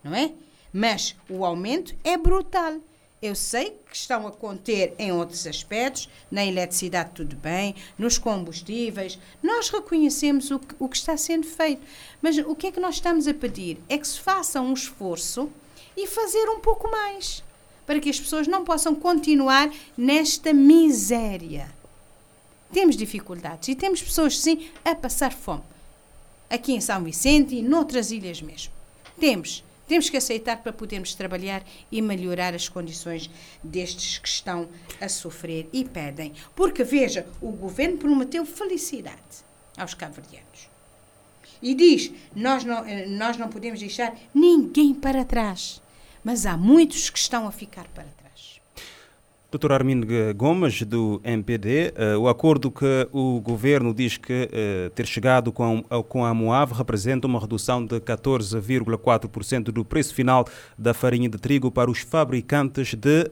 [0.03, 0.32] Não é?
[0.71, 2.75] Mas o aumento é brutal.
[3.19, 9.17] Eu sei que estão a conter em outros aspectos, na eletricidade tudo bem, nos combustíveis.
[9.41, 11.82] Nós reconhecemos o que, o que está sendo feito.
[12.21, 13.82] Mas o que é que nós estamos a pedir?
[13.89, 15.49] É que se faça um esforço
[15.95, 17.43] e fazer um pouco mais.
[17.88, 21.68] Para que as pessoas não possam continuar nesta miséria.
[22.72, 25.64] Temos dificuldades e temos pessoas, sim, a passar fome.
[26.50, 28.72] Aqui em São Vicente e noutras ilhas mesmo.
[29.20, 29.64] Temos.
[29.88, 33.30] Temos que aceitar para podermos trabalhar e melhorar as condições
[33.64, 34.68] destes que estão
[35.00, 36.34] a sofrer e pedem.
[36.54, 39.16] Porque, veja, o governo prometeu felicidade
[39.78, 40.70] aos cabo-verdianos.
[41.62, 45.82] E diz: nós não, eh, nós não podemos deixar ninguém para trás.
[46.24, 48.28] Mas há muitos que estão a ficar para trás.
[49.49, 49.72] Dr.
[49.72, 50.01] Armin
[50.36, 55.53] Gomes, do MPD, uh, eh, o acordo que o governo diz que uh, ter chegado
[55.53, 60.45] com, uh, com a Moave representa uma redução de 14,4% do preço final
[60.78, 63.32] da farinha de trigo para os fabricantes de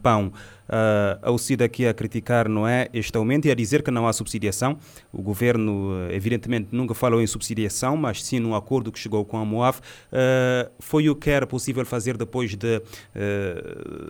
[0.00, 0.32] pão.
[0.70, 4.06] Uh, a UCID aqui a criticar não é este aumento e a dizer que não
[4.06, 4.78] há subsidiação.
[5.12, 9.44] O governo, evidentemente, nunca falou em subsidiação, mas sim num acordo que chegou com a
[9.44, 9.80] MOAF.
[9.80, 12.80] Uh, foi o que era possível fazer depois de,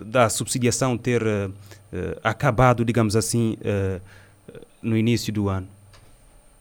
[0.05, 1.23] da subsidiação ter
[2.23, 3.57] acabado, digamos assim,
[4.81, 5.67] no início do ano?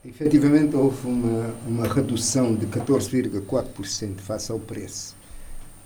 [0.05, 5.15] Efetivamente, houve uma, uma redução de 14,4% face ao preço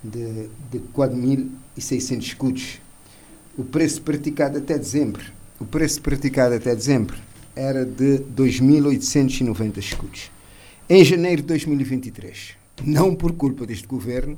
[0.03, 2.79] de, de 4.600 escudos
[3.57, 5.23] o preço praticado até dezembro,
[5.59, 7.15] o preço praticado até dezembro
[7.55, 10.31] era de 2.890 escudos.
[10.89, 14.37] Em janeiro de 2023, não por culpa deste governo,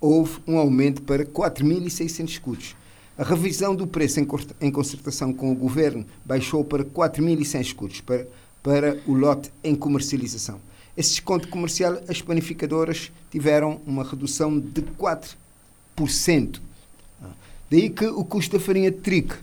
[0.00, 2.76] houve um aumento para 4.600 escudos.
[3.16, 4.20] A revisão do preço
[4.60, 8.26] em concertação com o governo baixou para 4.100 escudos para,
[8.62, 10.58] para o lote em comercialização.
[10.96, 14.82] Esse desconto comercial, as panificadoras tiveram uma redução de
[15.96, 16.60] 4%.
[17.74, 19.34] Daí que o custo da farinha de trigo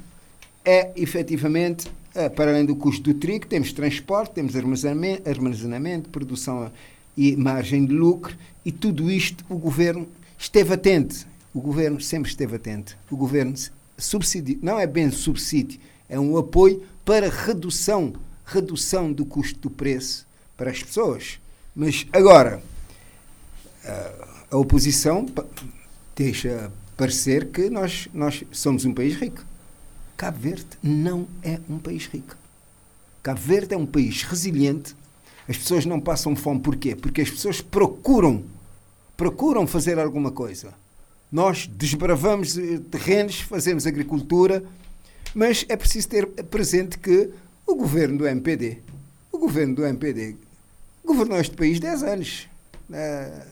[0.64, 6.72] é efetivamente, é, para além do custo do trigo, temos transporte, temos armazenamento, armazenamento produção
[7.18, 8.34] e margem de lucro,
[8.66, 10.08] e tudo isto o governo
[10.40, 11.28] esteve atento.
[11.54, 12.98] O governo sempre esteve atento.
[13.12, 13.54] O governo
[13.98, 15.78] subsídio, não é bem subsídio,
[16.08, 18.14] é um apoio para redução,
[18.46, 20.26] redução do custo do preço
[20.56, 21.38] para as pessoas.
[21.76, 22.64] Mas agora,
[24.50, 25.26] a oposição
[26.16, 26.72] deixa
[27.02, 29.44] parecer que nós, nós somos um país rico.
[30.16, 32.38] Cabo Verde não é um país rico.
[33.24, 34.96] Cabo Verde é um país resiliente.
[35.50, 36.60] As pessoas não passam fome.
[36.60, 36.96] Porquê?
[36.96, 38.44] Porque as pessoas procuram,
[39.18, 40.76] procuram fazer alguma coisa.
[41.32, 44.64] Nós desbravamos eh, terrenos, fazemos agricultura,
[45.34, 47.32] mas é preciso ter presente que
[47.66, 48.78] o governo do MPD,
[49.32, 50.36] o governo do MPD,
[51.04, 52.48] governou este país 10 anos,
[52.94, 53.48] eh,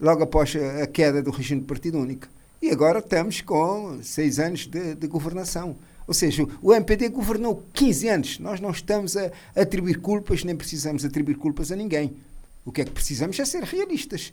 [0.00, 2.26] logo após a queda do regime de partido único.
[2.62, 5.76] E agora estamos com 6 anos de, de governação.
[6.06, 8.38] Ou seja, o MPD governou 15 anos.
[8.38, 12.16] Nós não estamos a atribuir culpas, nem precisamos atribuir culpas a ninguém.
[12.64, 14.32] O que é que precisamos é ser realistas.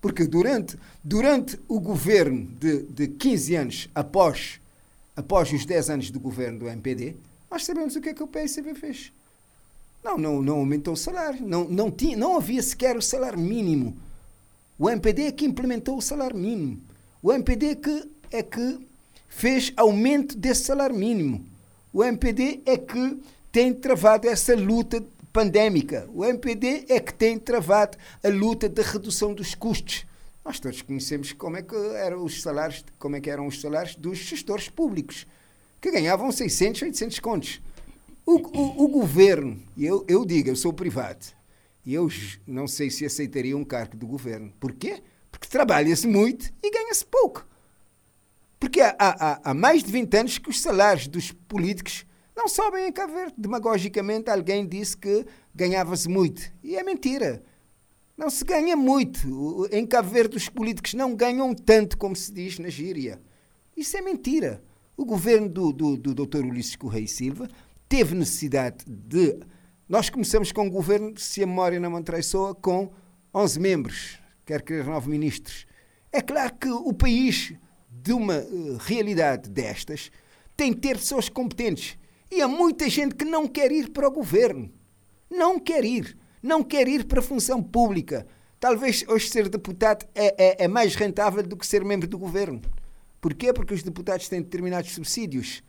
[0.00, 4.60] Porque durante, durante o governo de, de 15 anos após,
[5.16, 7.16] após os 10 anos do governo do MPD,
[7.50, 9.12] nós sabemos o que é que o PSCB fez.
[10.04, 11.44] Não, não, não aumentou o salário.
[11.44, 13.96] Não, não, tinha, não havia sequer o salário mínimo.
[14.78, 16.80] O MPD é que implementou o salário mínimo.
[17.28, 18.88] O MPD que, é que
[19.28, 21.44] fez aumento desse salário mínimo.
[21.92, 23.20] O MPD é que
[23.52, 26.08] tem travado essa luta pandémica.
[26.14, 30.06] O MPD é que tem travado a luta da redução dos custos.
[30.42, 33.94] Nós todos conhecemos como é que eram os salários, como é que eram os salários
[33.94, 35.26] dos gestores públicos,
[35.82, 37.60] que ganhavam 600, 800 contos.
[38.24, 41.26] O, o, o governo, eu, eu digo, eu sou privado,
[41.84, 42.08] e eu
[42.46, 44.50] não sei se aceitaria um cargo do governo.
[44.58, 45.02] Por quê?
[45.30, 47.46] Porque trabalha-se muito e ganha-se pouco.
[48.58, 52.04] Porque há, há, há mais de 20 anos que os salários dos políticos
[52.36, 53.34] não sobem em Cabo Verde.
[53.36, 56.42] Demagogicamente, alguém disse que ganhava-se muito.
[56.62, 57.42] E é mentira.
[58.16, 59.68] Não se ganha muito.
[59.70, 63.20] Em Cabo Verde, os políticos não ganham tanto como se diz na gíria.
[63.76, 64.62] Isso é mentira.
[64.96, 66.44] O governo do, do, do Dr.
[66.44, 67.48] Ulisses Correia Silva
[67.88, 69.38] teve necessidade de.
[69.88, 72.92] Nós começamos com um governo, se a memória não me traiçoa, com
[73.32, 74.18] 11 membros,
[74.48, 75.66] quer querer 9 ministros.
[76.10, 77.52] É claro que o país,
[77.90, 80.10] de uma uh, realidade destas,
[80.56, 81.98] tem de ter pessoas competentes.
[82.30, 84.72] E há muita gente que não quer ir para o governo.
[85.30, 86.16] Não quer ir.
[86.42, 88.26] Não quer ir para a função pública.
[88.58, 92.62] Talvez hoje ser deputado é, é, é mais rentável do que ser membro do governo.
[93.20, 93.52] Porquê?
[93.52, 95.62] Porque os deputados têm determinados subsídios.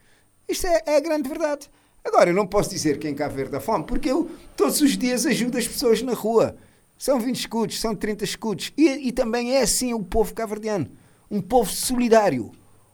[0.47, 1.69] Isto é, é a grande verdade.
[2.03, 4.97] Agora, eu não posso dizer que em Cabo Verde há fome, porque eu todos os
[4.97, 6.55] dias ajudo as pessoas na rua.
[6.99, 8.73] São 20 escudos, são 30 escudos.
[8.77, 10.91] E, e também é assim o povo cabo-verdiano.
[11.31, 12.51] Um povo solidário.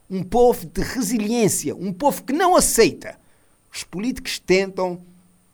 [0.08, 1.76] Um povo de resiliência.
[1.76, 3.18] Um povo que não aceita
[3.76, 5.02] os políticos tentam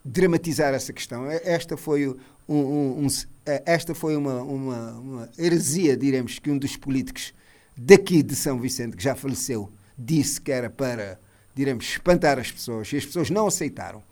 [0.06, 1.26] dramatizar essa questão.
[1.32, 2.16] Esta foi, um,
[2.48, 3.08] um, um,
[3.46, 7.34] é, esta foi uma, uma, uma, heresia, diremos, que um dos políticos
[7.76, 11.20] daqui de São Vicente, que já faleceu, disse que era para,
[11.56, 12.92] diremos, espantar as pessoas.
[12.94, 14.04] E as pessoas não aceitaram.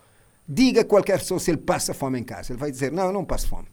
[0.48, 2.54] Diga a qualquer pessoa se ele passa fome em casa.
[2.54, 3.68] Ele vai dizer: Não, eu não passo fome.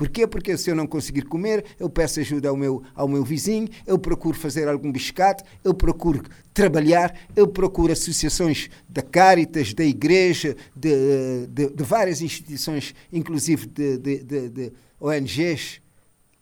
[0.00, 0.26] Porquê?
[0.26, 3.98] Porque se eu não conseguir comer, eu peço ajuda ao meu, ao meu vizinho, eu
[3.98, 6.22] procuro fazer algum biscate, eu procuro
[6.54, 13.98] trabalhar, eu procuro associações da Caritas, da Igreja, de, de, de várias instituições, inclusive de,
[13.98, 15.82] de, de ONGs.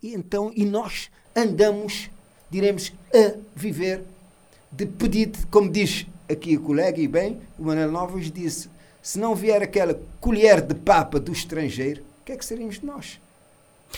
[0.01, 2.09] E então, e nós andamos,
[2.49, 4.05] diremos, a viver
[4.71, 8.71] de pedido, como diz aqui o colega, e bem, o Manuel Novos disse,
[9.03, 12.87] se não vier aquela colher de papa do estrangeiro, o que é que seríamos de
[12.87, 13.19] nós?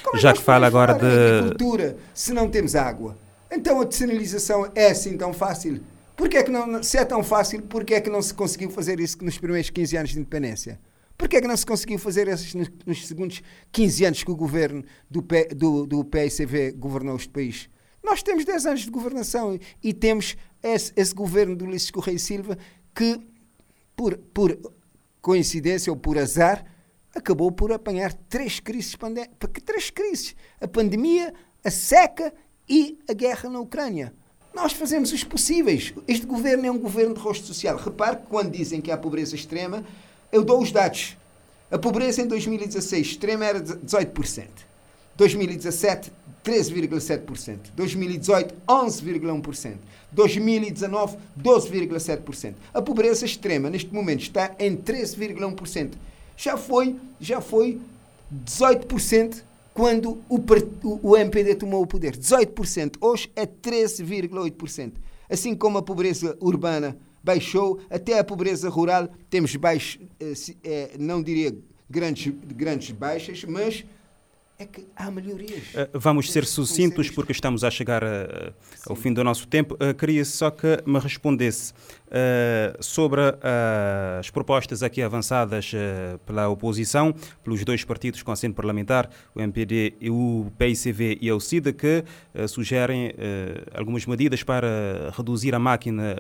[0.02, 1.38] Como é Já que fala agora de.
[1.38, 3.16] Agricultura, se não temos água.
[3.50, 5.82] Então a descentralização é assim tão fácil?
[6.16, 9.00] Porquê é que não, se é tão fácil, porquê é que não se conseguiu fazer
[9.00, 10.78] isso nos primeiros 15 anos de independência?
[11.16, 14.36] Porquê é que não se conseguiu fazer isso nos, nos segundos 15 anos que o
[14.36, 17.68] governo do, P, do, do PICV governou este país?
[18.02, 22.56] Nós temos 10 anos de governação e temos esse, esse governo do Ulisses Correia Silva
[22.94, 23.20] que,
[23.94, 24.58] por, por
[25.20, 26.64] coincidência ou por azar,
[27.14, 28.96] acabou por apanhar três crises
[29.38, 30.34] porque três crises.
[30.60, 31.32] A pandemia
[31.64, 32.32] a seca
[32.68, 34.12] e a guerra na Ucrânia.
[34.54, 35.94] Nós fazemos os possíveis.
[36.08, 37.76] Este governo é um governo de rosto social.
[37.76, 39.84] Repare que quando dizem que há pobreza extrema
[40.32, 41.16] eu dou os dados.
[41.70, 44.48] A pobreza em 2016 extrema era 18%
[45.16, 49.74] 2017 13,7%, 2018 11,1%,
[50.10, 52.54] 2019 12,7%.
[52.72, 55.90] A pobreza extrema neste momento está em 13,1%
[56.40, 57.78] já foi, já foi
[58.46, 59.42] 18%
[59.74, 60.40] quando o,
[61.02, 62.16] o MPD tomou o poder.
[62.16, 62.96] 18%.
[62.98, 64.92] Hoje é 13,8%.
[65.28, 70.32] Assim como a pobreza urbana baixou, até a pobreza rural temos baixo, eh,
[70.64, 71.54] eh, não diria
[71.90, 73.84] grandes, grandes baixas, mas
[74.60, 75.62] é que há melhorias.
[75.74, 78.52] Uh, vamos ser sucintos porque estamos a chegar a,
[78.86, 79.74] ao fim do nosso tempo.
[79.74, 83.22] Uh, queria só que me respondesse uh, sobre
[84.20, 85.72] as propostas aqui avançadas
[86.26, 91.40] pela oposição, pelos dois partidos com assento parlamentar, o MPD e o PICV e a
[91.40, 92.04] CIDA, que
[92.46, 93.14] sugerem
[93.72, 96.16] algumas medidas para reduzir a máquina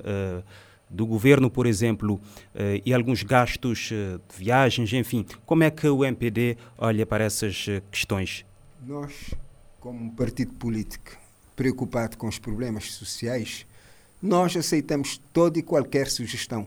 [0.90, 2.20] do governo, por exemplo,
[2.54, 5.24] eh, e alguns gastos eh, de viagens, enfim.
[5.46, 8.44] Como é que o MPD olha para essas eh, questões?
[8.84, 9.32] Nós,
[9.78, 11.16] como partido político
[11.54, 13.66] preocupado com os problemas sociais,
[14.20, 16.66] nós aceitamos toda e qualquer sugestão.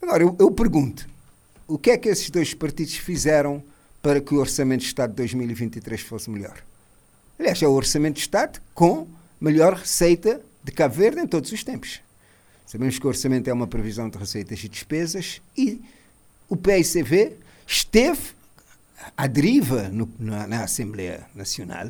[0.00, 1.08] Agora, eu, eu pergunto,
[1.66, 3.62] o que é que esses dois partidos fizeram
[4.02, 6.62] para que o Orçamento de Estado de 2023 fosse melhor?
[7.38, 9.06] Aliás, é o Orçamento de Estado com
[9.40, 12.00] melhor receita de Cabo Verde em todos os tempos.
[12.72, 15.82] Sabemos que o orçamento é uma previsão de receitas e despesas e
[16.48, 18.30] o PICV esteve
[19.14, 21.88] à deriva no, na, na, Assembleia Nacional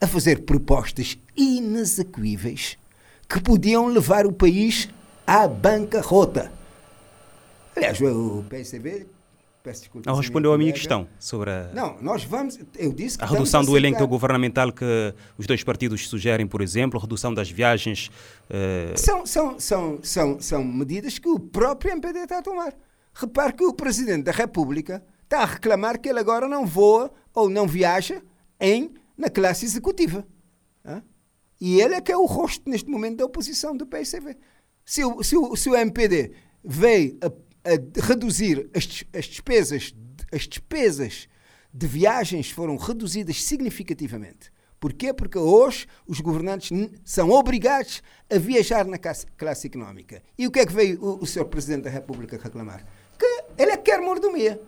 [0.00, 2.78] a fazer propostas inexequíveis
[3.28, 4.88] que podiam levar o país
[5.26, 6.52] à bancarrota.
[7.74, 9.08] Aliás, o PICV.
[10.06, 11.70] Não respondeu a minha questão sobre a.
[11.74, 12.58] Não, nós vamos.
[12.76, 13.24] Eu disse que.
[13.24, 17.50] A redução do elenco governamental que os dois partidos sugerem, por exemplo, a redução das
[17.50, 18.10] viagens.
[18.48, 18.96] Uh...
[18.98, 22.74] São, são, são, são, são medidas que o próprio MPD está a tomar.
[23.12, 27.48] Repare que o Presidente da República está a reclamar que ele agora não voa ou
[27.48, 28.22] não viaja
[28.58, 30.26] em, na classe executiva.
[31.60, 34.36] E ele é que é o rosto neste momento da oposição do PSV.
[34.84, 36.32] Se o, se o, se o MPD
[36.64, 37.30] veio a
[38.02, 39.94] reduzir as, as, despesas,
[40.32, 41.28] as despesas
[41.72, 44.50] de viagens foram reduzidas significativamente.
[44.80, 45.12] Porquê?
[45.12, 46.70] Porque hoje os governantes
[47.04, 48.02] são obrigados
[48.32, 50.22] a viajar na classe, económica.
[50.38, 51.44] E o que é que veio o, o Sr.
[51.44, 52.86] Presidente da República reclamar?
[53.18, 54.60] Que ele é que quer mordomia.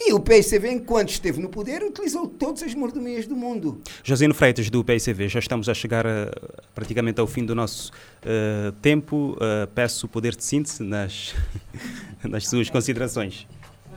[0.00, 3.80] E o PICV, enquanto esteve no poder, utilizou todas as mordomias do mundo.
[4.02, 6.30] Josino Freitas, do PICV, já estamos a chegar a,
[6.74, 7.92] praticamente ao fim do nosso
[8.24, 9.36] uh, tempo.
[9.36, 11.34] Uh, peço o poder de síntese nas,
[12.24, 13.46] nas suas considerações.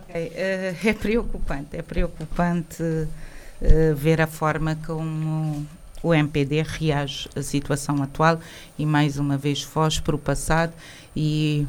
[0.09, 0.27] Okay.
[0.27, 2.83] Uh, é preocupante, é preocupante
[3.95, 5.65] ver a forma como
[6.03, 8.39] o MPD reage à situação atual
[8.77, 10.71] e mais uma vez foge para o passado
[11.15, 11.65] e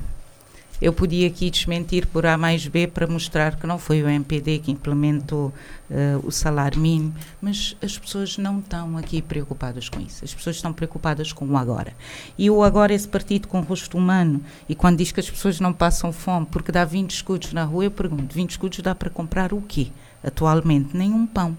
[0.81, 4.59] eu podia aqui desmentir por A mais B para mostrar que não foi o MPD
[4.59, 5.53] que implementou
[5.91, 10.25] uh, o salário mínimo, mas as pessoas não estão aqui preocupadas com isso.
[10.25, 11.95] As pessoas estão preocupadas com o agora.
[12.37, 15.73] E o agora, esse partido com rosto humano, e quando diz que as pessoas não
[15.73, 19.53] passam fome porque dá 20 escudos na rua, eu pergunto: 20 escudos dá para comprar
[19.53, 19.89] o quê?
[20.23, 21.57] Atualmente, nenhum pão.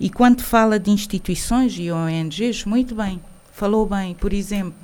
[0.00, 3.20] E quando fala de instituições e ONGs, muito bem,
[3.52, 4.74] falou bem, por exemplo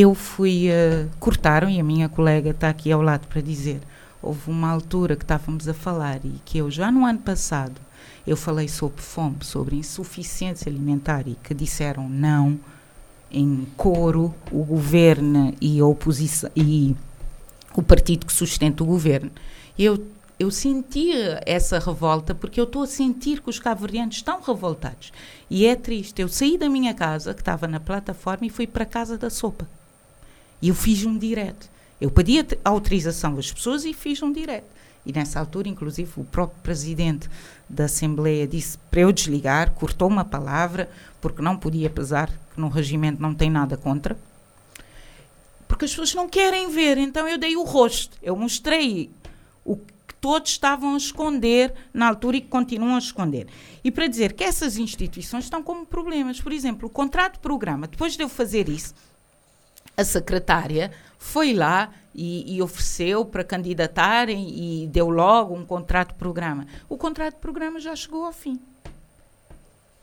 [0.00, 0.68] eu fui.
[0.70, 3.80] Uh, cortaram, e a minha colega está aqui ao lado para dizer.
[4.22, 7.74] Houve uma altura que estávamos a falar e que eu já no ano passado
[8.26, 12.58] eu falei sobre fome, sobre insuficiência alimentar e que disseram não
[13.30, 16.94] em coro o governo e a oposição e
[17.74, 19.30] o partido que sustenta o governo.
[19.76, 20.06] Eu
[20.38, 25.12] eu sentia essa revolta porque eu estou a sentir que os cabo-verdianos estão revoltados.
[25.48, 26.20] E é triste.
[26.20, 29.30] Eu saí da minha casa, que estava na plataforma, e fui para a casa da
[29.30, 29.68] sopa.
[30.62, 31.68] E eu fiz um direto.
[32.00, 34.70] Eu pedi a autorização das pessoas e fiz um direto.
[35.04, 37.28] E nessa altura, inclusive, o próprio presidente
[37.68, 40.88] da Assembleia disse para eu desligar, cortou uma palavra,
[41.20, 44.16] porque não podia, apesar que no regimento não tem nada contra.
[45.66, 48.16] Porque as pessoas não querem ver, então eu dei o rosto.
[48.22, 49.10] Eu mostrei
[49.64, 53.48] o que todos estavam a esconder na altura e que continuam a esconder.
[53.82, 56.40] E para dizer que essas instituições estão como problemas.
[56.40, 58.94] Por exemplo, o contrato de programa, depois de eu fazer isso,
[59.96, 66.14] a secretária foi lá e, e, ofereceu para candidatarem e deu logo um contrato de
[66.18, 66.66] programa.
[66.88, 68.60] O contrato de programa já chegou ao fim.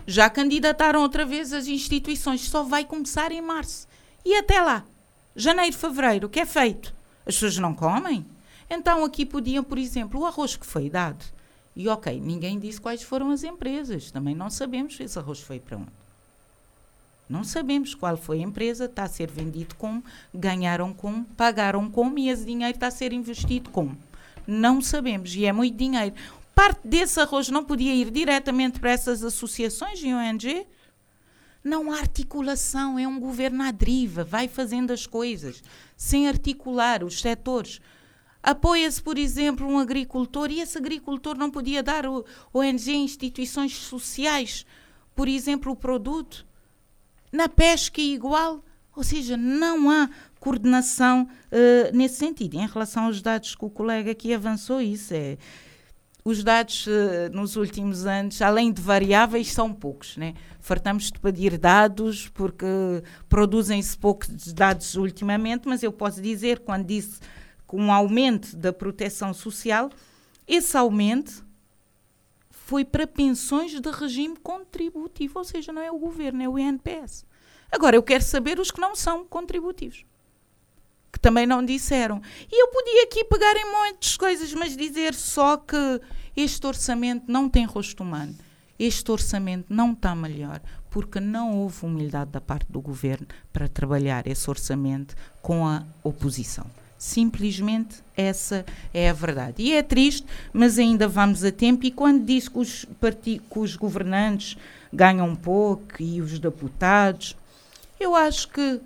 [0.08, 3.88] Já candidataram outra vez as instituições, só vai começar em março.
[4.26, 4.86] E até lá,
[5.36, 6.94] janeiro, fevereiro, o que é feito?
[7.26, 8.26] As pessoas não comem?
[8.70, 11.24] Então aqui podiam, por exemplo, o arroz que foi dado.
[11.76, 15.60] E ok, ninguém disse quais foram as empresas, também não sabemos se esse arroz foi
[15.60, 15.99] para onde.
[17.30, 20.04] Não sabemos qual foi a empresa, está a ser vendido como,
[20.34, 23.96] ganharam como, pagaram como e esse dinheiro está a ser investido como.
[24.48, 26.16] Não sabemos e é muito dinheiro.
[26.56, 30.66] Parte desse arroz não podia ir diretamente para essas associações e ONG?
[31.64, 35.62] Não há articulação, é um governo à deriva, vai fazendo as coisas,
[35.96, 37.80] sem articular os setores.
[38.42, 44.66] Apoia-se, por exemplo, um agricultor e esse agricultor não podia dar o ONG instituições sociais,
[45.16, 46.49] por exemplo, o produto.
[47.32, 48.64] Na pesca é igual,
[48.96, 50.10] ou seja, não há
[50.40, 52.56] coordenação uh, nesse sentido.
[52.56, 55.38] Em relação aos dados que o colega aqui avançou, isso é
[56.24, 60.18] os dados uh, nos últimos anos, além de variáveis, são poucos.
[60.18, 60.34] Né?
[60.60, 62.66] Fartamos de pedir dados porque
[63.28, 67.20] produzem-se poucos dados ultimamente, mas eu posso dizer, quando disse
[67.66, 69.90] com um aumento da proteção social,
[70.48, 71.46] esse aumento
[72.70, 77.26] foi para pensões de regime contributivo, ou seja, não é o governo, é o INPS.
[77.72, 80.06] Agora, eu quero saber os que não são contributivos
[81.12, 82.22] que também não disseram.
[82.52, 86.00] E eu podia aqui pegar em muitas coisas, mas dizer só que
[86.38, 88.36] este orçamento não tem rosto humano.
[88.78, 90.62] Este orçamento não está melhor,
[90.92, 96.68] porque não houve humildade da parte do governo para trabalhar esse orçamento com a oposição.
[97.00, 99.64] Simplesmente essa é a verdade.
[99.64, 101.86] E é triste, mas ainda vamos a tempo.
[101.86, 102.86] E quando diz que os,
[103.24, 104.58] que os governantes
[104.92, 107.38] ganham pouco e os deputados,
[107.98, 108.82] eu acho que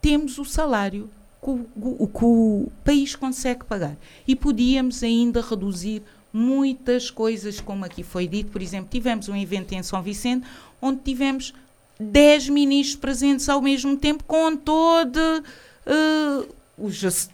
[0.00, 1.08] temos o salário
[1.40, 3.96] que o, que o país consegue pagar.
[4.26, 6.02] E podíamos ainda reduzir
[6.32, 8.50] muitas coisas, como aqui foi dito.
[8.50, 10.44] Por exemplo, tivemos um evento em São Vicente
[10.80, 11.54] onde tivemos
[12.00, 15.38] 10 ministros presentes ao mesmo tempo, com todos
[15.86, 17.28] uh, os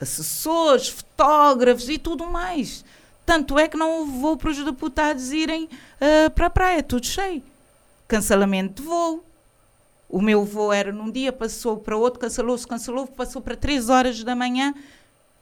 [0.00, 2.84] assessores, fotógrafos e tudo mais.
[3.24, 7.42] Tanto é que não voo para os deputados irem uh, para a praia, tudo cheio.
[8.06, 9.24] Cancelamento de voo,
[10.08, 14.22] o meu voo era num dia, passou para outro, cancelou-se, cancelou, passou para três horas
[14.22, 14.72] da manhã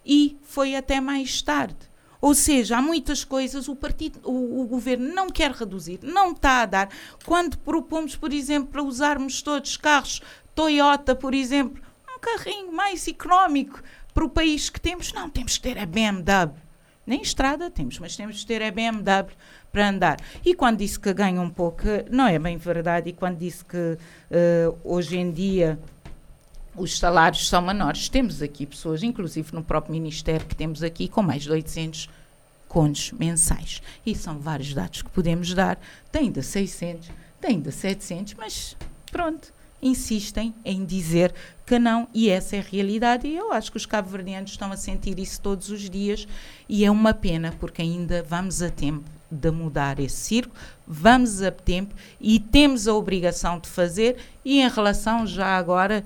[0.06, 1.76] e foi até mais tarde.
[2.20, 6.62] Ou seja, há muitas coisas o partido, o, o, governo não quer reduzir, não está
[6.62, 6.88] a dar.
[7.26, 10.22] Quando propomos, por exemplo, para usarmos todos carros
[10.54, 11.82] Toyota, por exemplo,
[12.24, 13.82] carrinho mais económico
[14.14, 16.54] para o país que temos, não, temos que ter a BMW.
[17.06, 19.34] Nem estrada temos, mas temos que ter a BMW
[19.70, 20.16] para andar.
[20.42, 23.10] E quando disse que ganha um pouco, não é bem verdade.
[23.10, 25.78] E quando disse que uh, hoje em dia
[26.74, 31.22] os salários são menores, temos aqui pessoas, inclusive no próprio Ministério, que temos aqui com
[31.22, 32.08] mais de 800
[32.66, 33.82] contos mensais.
[34.06, 35.78] E são vários dados que podemos dar.
[36.10, 38.76] Tem de 600, tem de 700, mas
[39.12, 39.52] pronto
[39.84, 41.32] insistem em dizer
[41.64, 43.28] que não, e essa é a realidade.
[43.28, 46.26] E eu acho que os cabo-verdianos estão a sentir isso todos os dias,
[46.68, 50.54] e é uma pena, porque ainda vamos a tempo de mudar esse circo,
[50.86, 54.16] vamos a tempo e temos a obrigação de fazer.
[54.44, 56.04] E em relação, já agora,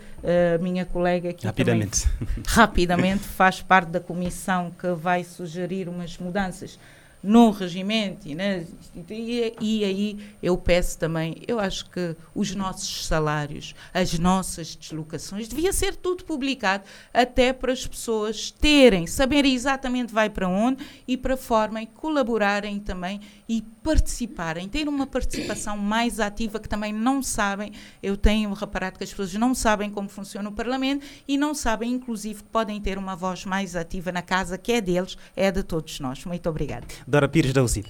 [0.55, 2.09] a minha colega aqui rapidamente.
[2.09, 6.79] Também, rapidamente faz parte da comissão que vai sugerir umas mudanças
[7.23, 8.67] no regimento e, né,
[9.11, 15.49] e, e, aí eu peço também, eu acho que os nossos salários, as nossas deslocações,
[15.49, 21.17] devia ser tudo publicado até para as pessoas terem, saberem exatamente vai para onde e
[21.17, 27.23] para forma e colaborarem também e participarem, ter uma participação mais ativa que também não
[27.23, 27.73] sabem,
[28.03, 31.91] eu tenho reparado que as pessoas não sabem como funciona o Parlamento e não sabem,
[31.91, 35.63] inclusive, que podem ter uma voz mais ativa na casa que é deles, é de
[35.63, 36.23] todos nós.
[36.27, 36.87] Muito obrigada.
[37.07, 37.89] Dora Pires da UCIT.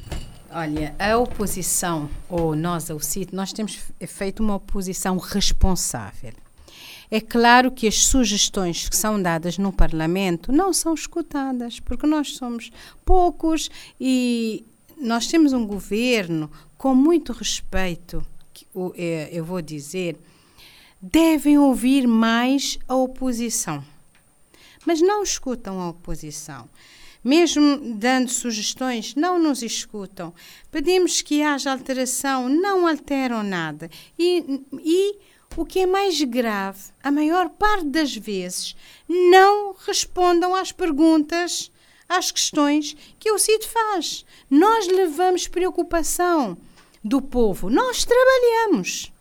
[0.53, 6.33] Olha, a oposição, ou nós, a UCIT, nós temos feito uma oposição responsável.
[7.11, 12.37] É claro que as sugestões que são dadas no Parlamento não são escutadas, porque nós
[12.37, 12.71] somos
[13.05, 13.69] poucos
[14.01, 14.65] e
[15.01, 18.25] nós temos um governo com muito respeito,
[18.97, 20.17] é, eu vou dizer,
[21.01, 23.85] devem ouvir mais a oposição.
[24.85, 26.69] Mas não escutam a oposição.
[27.23, 30.33] Mesmo dando sugestões, não nos escutam.
[30.71, 33.91] Pedimos que haja alteração, não alteram nada.
[34.19, 35.19] E, e
[35.57, 38.77] o que é mais grave, a maior parte das vezes
[39.09, 41.71] não respondam às perguntas,
[42.09, 44.25] às questões que o CID faz.
[44.51, 46.57] Nós levamos preocupação
[47.05, 49.13] do povo, nós trabalhamos.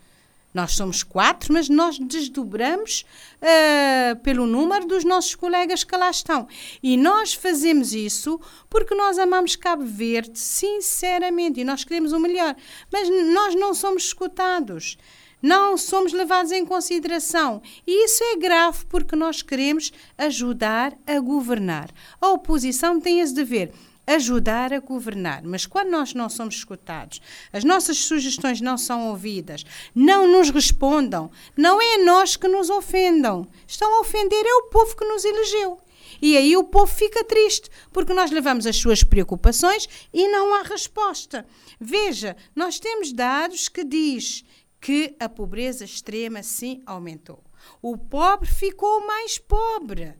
[0.53, 3.05] Nós somos quatro, mas nós desdobramos
[3.41, 6.47] uh, pelo número dos nossos colegas que lá estão.
[6.81, 12.55] E nós fazemos isso porque nós amamos Cabo Verde, sinceramente, e nós queremos o melhor.
[12.91, 14.97] Mas nós não somos escutados.
[15.41, 17.61] Não somos levados em consideração.
[17.85, 21.89] E isso é grave porque nós queremos ajudar a governar.
[22.19, 23.71] A oposição tem esse dever
[24.07, 25.43] ajudar a governar.
[25.43, 27.21] Mas quando nós não somos escutados,
[27.51, 33.45] as nossas sugestões não são ouvidas, não nos respondam, não é nós que nos ofendam.
[33.67, 35.81] Estão a ofender é o povo que nos elegeu.
[36.21, 40.63] E aí o povo fica triste, porque nós levamos as suas preocupações e não há
[40.63, 41.45] resposta.
[41.79, 44.43] Veja, nós temos dados que diz
[44.79, 47.43] que a pobreza extrema sim aumentou.
[47.81, 50.15] O pobre ficou mais pobre.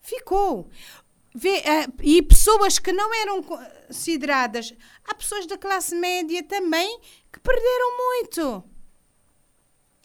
[0.00, 0.68] Ficou.
[1.34, 4.74] Vê, uh, e pessoas que não eram consideradas.
[5.04, 7.00] Há pessoas da classe média também
[7.32, 8.64] que perderam muito.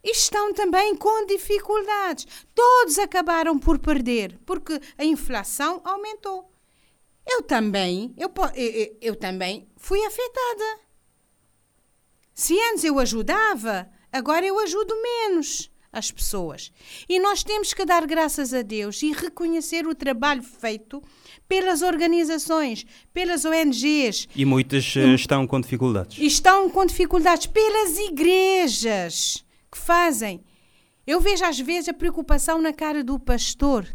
[0.04, 2.28] E estão também com dificuldades.
[2.54, 6.52] Todos acabaram por perder, porque a inflação aumentou.
[7.28, 10.85] eu também, eu, eu, eu também fui afetada.
[12.36, 16.70] Se antes eu ajudava, agora eu ajudo menos as pessoas.
[17.08, 21.02] E nós temos que dar graças a Deus e reconhecer o trabalho feito
[21.48, 24.28] pelas organizações, pelas ONGs.
[24.36, 26.18] E muitas eh, estão com dificuldades.
[26.20, 30.44] Estão com dificuldades pelas igrejas que fazem.
[31.08, 33.88] Eu vejo às vezes a preocupação na cara do pastor,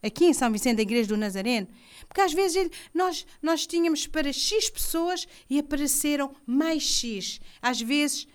[0.00, 1.66] aqui em São Vicente da Igreja do Nazareno,
[2.08, 7.40] porque às vezes ele, nós, nós tínhamos para X pessoas e apareceram mais X.
[7.60, 8.26] Às vezes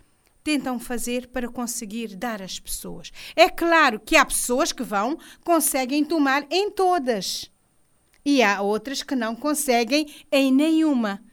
[0.44, 3.12] tentam fazer para conseguir dar às pessoas.
[3.36, 7.50] É claro que há pessoas que vão, conseguem tomar em todas.
[8.24, 11.24] E há outras que não conseguem em nenhuma.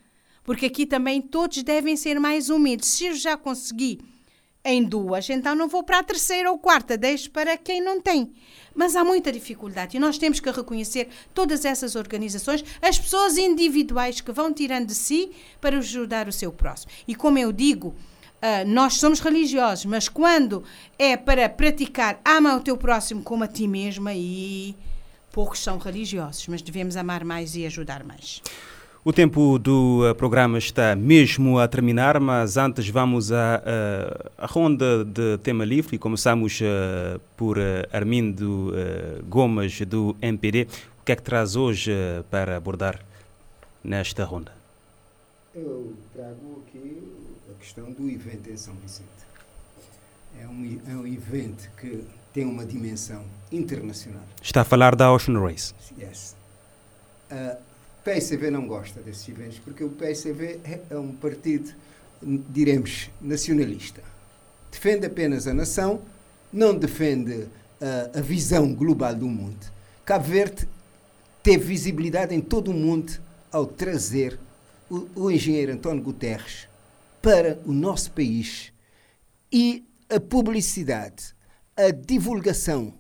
[0.43, 2.89] Porque aqui também todos devem ser mais humildes.
[2.89, 4.01] Se eu já consegui
[4.64, 8.32] em duas, então não vou para a terceira ou quarta, deixo para quem não tem.
[8.74, 14.20] Mas há muita dificuldade e nós temos que reconhecer todas essas organizações, as pessoas individuais
[14.20, 16.92] que vão tirando de si para ajudar o seu próximo.
[17.06, 17.94] E como eu digo,
[18.42, 20.64] Uh, nós somos religiosos, mas quando
[20.98, 24.74] é para praticar ama o teu próximo como a ti mesmo, aí
[25.30, 28.42] poucos são religiosos, mas devemos amar mais e ajudar mais.
[29.05, 34.46] O tempo do uh, programa está mesmo a terminar, mas antes vamos à a, a,
[34.46, 37.59] ronda de tema livre e começamos uh, por
[37.92, 38.72] Armindo
[39.28, 40.68] Gomes do MPD.
[41.00, 41.92] O que é que traz hoje
[42.30, 43.00] para abordar
[43.82, 44.53] nesta ronda?
[45.53, 47.03] Eu trago aqui
[47.59, 49.09] questão do evento em São Vicente.
[50.40, 54.22] É um, é um evento que tem uma dimensão internacional.
[54.40, 55.74] Está a falar da Ocean Race.
[55.98, 56.36] Yes.
[57.30, 57.57] A
[58.05, 61.72] PSV não gosta desses eventos porque o PSV é, é um partido,
[62.20, 64.03] diremos, nacionalista.
[64.70, 66.03] Defende apenas a nação,
[66.53, 67.46] não defende
[67.80, 69.70] a, a visão global do mundo.
[70.05, 70.68] Cabo Verde
[71.42, 73.12] teve visibilidade em todo o mundo
[73.50, 74.38] ao trazer
[74.90, 76.68] o, o engenheiro António Guterres
[77.20, 78.72] para o nosso país
[79.53, 81.34] e a publicidade,
[81.76, 82.94] a divulgação,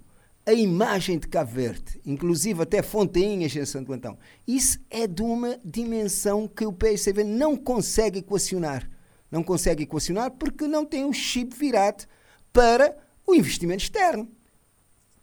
[0.44, 5.58] a imagem de Cabo Verde, inclusive até Fontainhas em Santo Antão, isso é de uma
[5.64, 8.90] dimensão que o PSV não consegue equacionar.
[9.30, 12.04] Não consegue equacionar porque não tem o chip virado
[12.52, 14.28] para o investimento externo.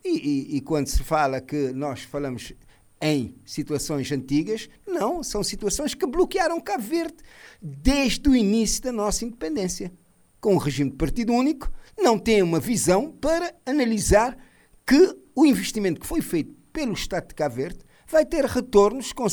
[0.03, 2.53] E, e, e quando se fala que nós falamos
[3.01, 7.17] em situações antigas, não, são situações que bloquearam Cabo Verde
[7.61, 9.91] desde o início da nossa independência.
[10.39, 14.37] Com o regime de partido único, não tem uma visão para analisar
[14.89, 17.77] que o investimento que foi feito pelo Estado de Cabo Verde
[18.07, 19.27] vai ter retornos, com,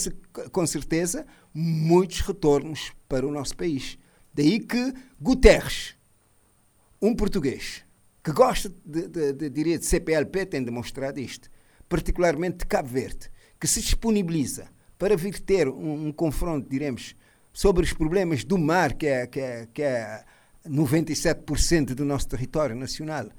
[0.53, 3.97] com certeza, muitos retornos para o nosso país.
[4.35, 5.97] Daí que Guterres,
[7.01, 7.83] um português
[8.23, 11.49] que gosta de, de, de, de, de CPLP, tem demonstrado isto,
[11.89, 17.17] particularmente de Cabo Verde, que se disponibiliza para vir ter um, um confronto, diremos,
[17.51, 20.23] sobre os problemas do mar, que é, que é, que é
[20.69, 23.31] 97% do nosso território nacional,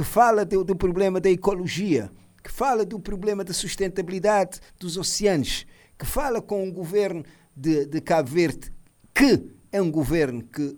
[0.00, 2.10] que fala do, do problema da ecologia,
[2.42, 5.66] que fala do problema da sustentabilidade dos oceanos,
[5.98, 7.22] que fala com o governo
[7.54, 8.72] de, de Cabo Verde,
[9.14, 10.74] que é um governo que,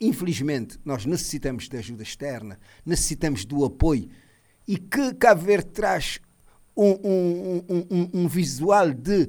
[0.00, 4.08] infelizmente, nós necessitamos de ajuda externa, necessitamos do apoio,
[4.66, 6.20] e que Cabo Verde traz
[6.74, 9.28] um, um, um, um visual de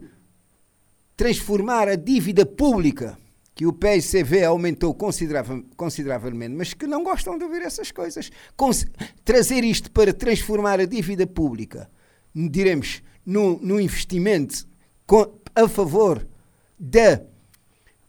[1.17, 3.19] transformar a dívida pública
[3.53, 8.31] que o PSCV aumentou consideravel, consideravelmente, mas que não gostam de ouvir essas coisas.
[9.23, 11.89] Trazer isto para transformar a dívida pública,
[12.33, 14.65] diremos, no investimento
[15.05, 16.25] com, a favor
[16.79, 17.21] da,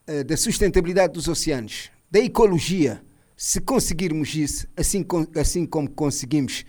[0.09, 3.03] uh, da sustentabilidade dos oceanos, da ecologia,
[3.37, 6.65] se conseguirmos isso, assim, com, assim como conseguimos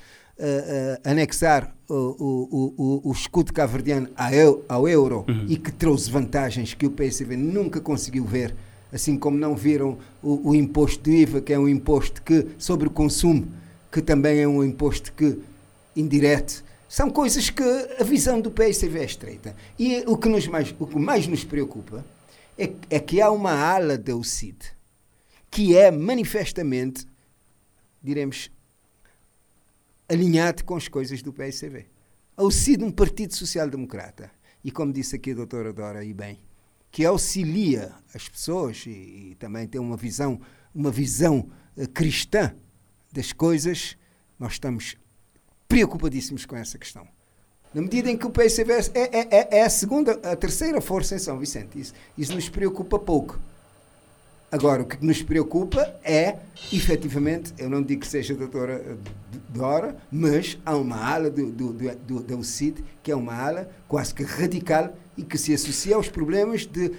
[1.03, 4.09] anexar o, o, o, o escudo caverdiano
[4.67, 5.45] ao euro uhum.
[5.47, 8.55] e que trouxe vantagens que o PSV nunca conseguiu ver,
[8.91, 12.91] assim como não viram o, imposto de IVA, que é um imposto que, sobre o
[12.91, 13.47] consumo,
[13.91, 15.37] que também é um imposto que
[15.95, 16.63] indireto.
[16.89, 17.63] São coisas que
[17.99, 19.55] a visão do PSV é estreita.
[19.77, 22.05] E o que, nos mais, o que mais nos preocupa
[22.57, 24.57] é, é que há uma ala da UCID
[25.53, 27.05] que é manifestamente,
[28.01, 28.49] diremos,
[30.07, 31.87] alinhado com as coisas do PSCV.
[32.35, 34.31] Ao ser um partido social-democrata,
[34.63, 36.39] e como disse aqui a doutora Dora, e bem,
[36.91, 40.39] que auxilia as pessoas e, e também tem uma visão,
[40.73, 42.55] uma visão uh, cristã
[43.11, 43.97] das coisas,
[44.39, 44.95] nós estamos
[45.67, 47.07] preocupadíssimos com essa questão.
[47.73, 51.15] Na medida em que o PSCV é, é, é, é a segunda, a terceira força
[51.15, 53.39] em São Vicente, isso, isso nos preocupa pouco.
[54.53, 56.35] Agora, o que nos preocupa é,
[56.71, 58.99] efetivamente, eu não digo que seja a doutora
[59.49, 64.13] Dora, mas há uma ala do, do, do, da UCID que é uma ala quase
[64.13, 66.91] que radical e que se associa aos problemas de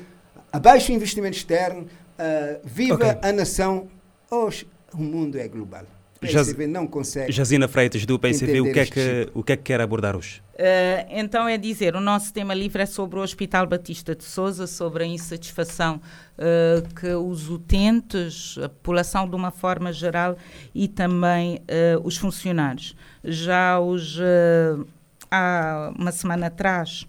[0.53, 3.31] abaixo investimento externo, uh, viva okay.
[3.31, 3.87] a nação,
[4.29, 5.85] hoje o mundo é global.
[6.31, 7.33] O PCV não consegue.
[7.33, 10.43] Jazina Freitas, do PCV, o que, é que, o que é que quer abordar hoje?
[10.55, 14.67] Uh, então é dizer, o nosso tema livre é sobre o Hospital Batista de Souza,
[14.67, 16.01] sobre a insatisfação
[16.39, 20.37] uh, que os utentes, a população de uma forma geral
[20.75, 22.95] e também uh, os funcionários.
[23.25, 24.19] Já os,
[25.31, 27.07] há uma semana atrás,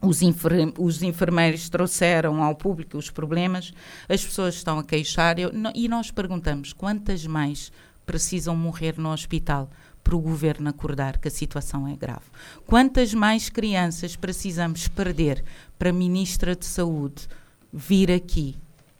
[0.00, 3.72] os, enfer os, enfermeiros trouxeram ao público os problemas,
[4.08, 7.72] as pessoas estão a queixar eu, no, e nós perguntamos quantas mais
[8.08, 9.70] precisam morrer no hospital
[10.02, 12.24] para o governo acordar que a situação é grave.
[12.66, 15.44] Quantas mais crianças precisamos perder
[15.78, 17.28] para a Ministra de Saúde
[17.70, 18.56] vir aqui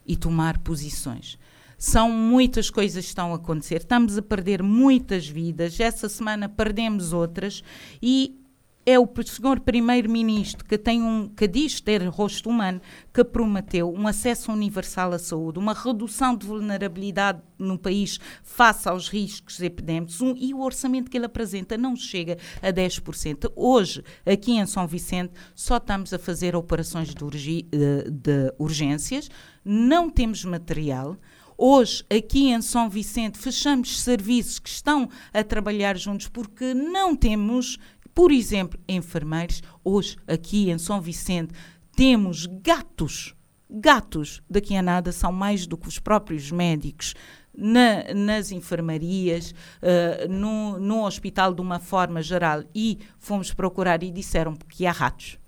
[0.07, 1.39] e tomar posições?
[1.79, 3.77] São muitas coisas que estão a acontecer.
[3.77, 5.81] Estamos a perder muitas vidas.
[5.81, 7.65] Essa semana perdemos outras
[8.03, 8.39] e
[8.87, 12.81] é o senhor primeiro-ministro que tem um que diz ter rosto humano
[13.13, 19.09] que prometeu um acesso universal à saúde, uma redução de vulnerabilidade no país face aos
[19.09, 23.53] riscos epidémicos um, e o orçamento que ele apresenta não chega a 10%.
[23.55, 29.29] Hoje, aqui em São Vicente, só estamos a fazer operações de, urgi, de, de urgências,
[29.65, 31.17] não temos material.
[31.61, 37.79] Hoje, aqui em São Vicente, fechamos serviços que estão a trabalhar juntos porque não temos
[38.19, 41.55] por exemplo, enfermeiros, hoje aqui em São Vicente
[41.95, 43.33] temos gatos,
[43.71, 47.15] gatos, daqui a nada são mais do que os próprios médicos.
[47.57, 54.11] Na, nas enfermarias, uh, no, no hospital de uma forma geral, e fomos procurar e
[54.11, 55.39] disseram que há ratos.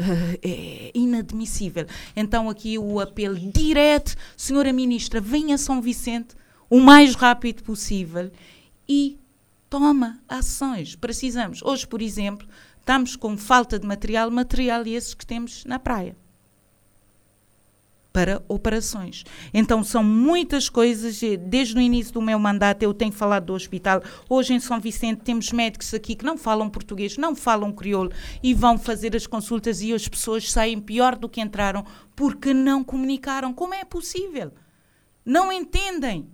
[0.00, 1.84] Uh, é inadmissível.
[2.16, 6.34] Então, aqui o apelo direto, Senhora Ministra, venha a São Vicente
[6.70, 8.30] o mais rápido possível
[8.88, 9.18] e
[9.72, 10.94] toma ações.
[10.94, 11.62] Precisamos.
[11.62, 12.46] Hoje, por exemplo,
[12.78, 16.14] estamos com falta de material, material esses que temos na praia.
[18.12, 19.24] Para operações.
[19.54, 21.18] Então, são muitas coisas.
[21.48, 24.02] Desde o início do meu mandato, eu tenho falado do hospital.
[24.28, 28.12] Hoje, em São Vicente, temos médicos aqui que não falam português, não falam crioulo
[28.42, 31.82] e vão fazer as consultas e as pessoas saem pior do que entraram
[32.14, 33.54] porque não comunicaram.
[33.54, 34.52] Como é possível?
[35.24, 36.28] Não entendem.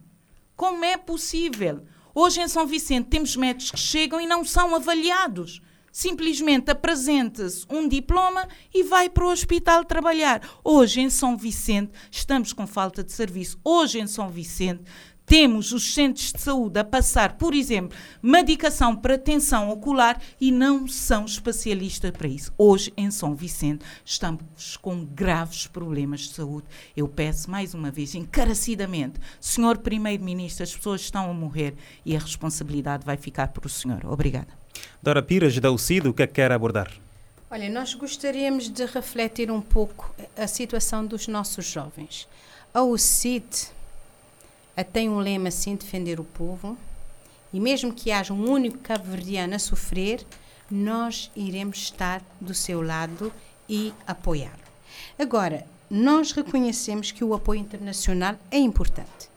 [0.57, 1.85] Como é possível?
[2.21, 5.63] Hoje em São Vicente temos médicos que chegam e não são avaliados.
[5.93, 10.43] Simplesmente apresenta-se um diploma e vai para o hospital trabalhar.
[10.65, 13.61] Hoje em São Vicente estamos com falta de serviço.
[13.63, 14.83] Hoje em São Vicente
[15.29, 20.89] temos os centros de saúde a passar, por exemplo, medicação para tensão ocular e não
[20.89, 22.51] são especialistas para isso.
[22.57, 26.67] Hoje, em São Vicente, estamos com graves problemas de saúde.
[26.97, 31.75] Eu peço mais uma vez, encarecidamente, Senhor Primeiro-Ministro, as pessoas estão a morrer
[32.07, 34.07] e a responsabilidade vai ficar para o Senhor.
[34.07, 34.49] Obrigada.
[35.03, 36.91] Dora Pires, da UCID, o que é que quer abordar?
[37.51, 42.27] Olha, nós gostaríamos de refletir um pouco a situação dos nossos jovens.
[42.73, 43.45] A UCID
[44.85, 46.77] tem um lema assim, defender o povo,
[47.53, 50.25] e mesmo que haja um único cabo-verdiano a sofrer,
[50.71, 53.33] nós iremos estar do seu lado
[53.69, 54.69] e apoiá-lo.
[55.19, 59.29] Agora, nós reconhecemos que o apoio internacional é importante.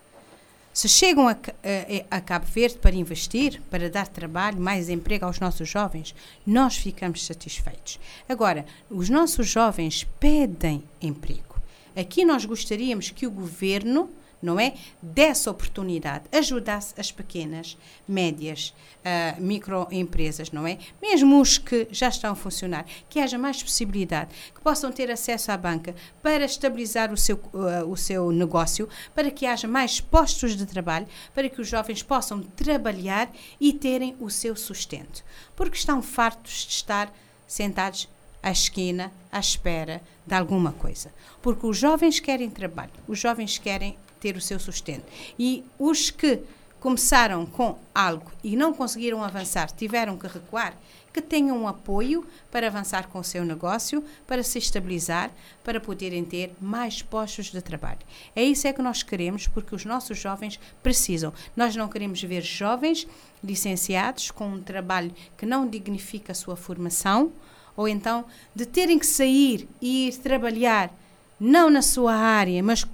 [0.74, 5.40] Se chegam a, a, a, Cabo Verde para investir, para dar trabalho, mais emprego aos
[5.40, 6.16] nossos jovens,
[6.48, 8.00] nós ficamos satisfeitos.
[8.28, 11.62] Agora, os nossos jovens pedem emprego.
[11.94, 14.10] Aqui nós gostaríamos que o governo
[14.42, 14.74] não é?
[15.02, 17.78] Desse oportunidade, ajudasse as pequenas,
[18.08, 20.78] médias, uh, microempresas, não é?
[21.02, 25.52] Mesmo os que já estão a funcionar, que haja mais possibilidade, que possam ter acesso
[25.52, 30.56] à banca para estabilizar o seu, uh, o seu negócio, para que haja mais postos
[30.56, 35.24] de trabalho, para que os jovens possam trabalhar e terem o seu sustento.
[35.56, 37.14] Porque estão fartos de estar
[37.48, 38.08] sentados
[38.42, 41.14] à esquina, à espera de alguma coisa.
[41.42, 45.04] Porque os jovens querem trabalho, os jovens querem ter o seu sustento.
[45.38, 46.40] E os que
[46.80, 50.76] começaram com algo e não conseguiram avançar, tiveram que recuar,
[51.14, 55.30] que tenham um apoio para avançar com o seu negócio, para se estabilizar,
[55.64, 58.00] para poderem ter mais postos de trabalho.
[58.36, 61.34] É isso é que nós queremos, porque os nossos jovens precisam.
[61.56, 63.08] Nós não queremos ver jovens
[63.44, 67.32] licenciados com um trabalho que não dignifica a sua formação,
[67.76, 70.92] ou então de terem que sair e ir trabalhar
[71.40, 72.86] não na sua área, mas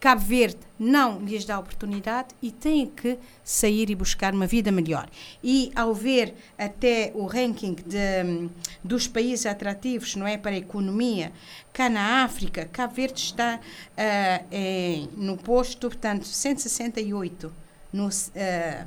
[0.00, 5.08] Cabo Verde não lhes dá oportunidade e têm que sair e buscar uma vida melhor.
[5.42, 8.48] E ao ver até o ranking de,
[8.82, 11.32] dos países atrativos, não é, para a economia,
[11.72, 13.60] cá na África, Cabo Verde está uh,
[13.96, 17.52] é, no posto, portanto, 168
[17.92, 18.86] no uh,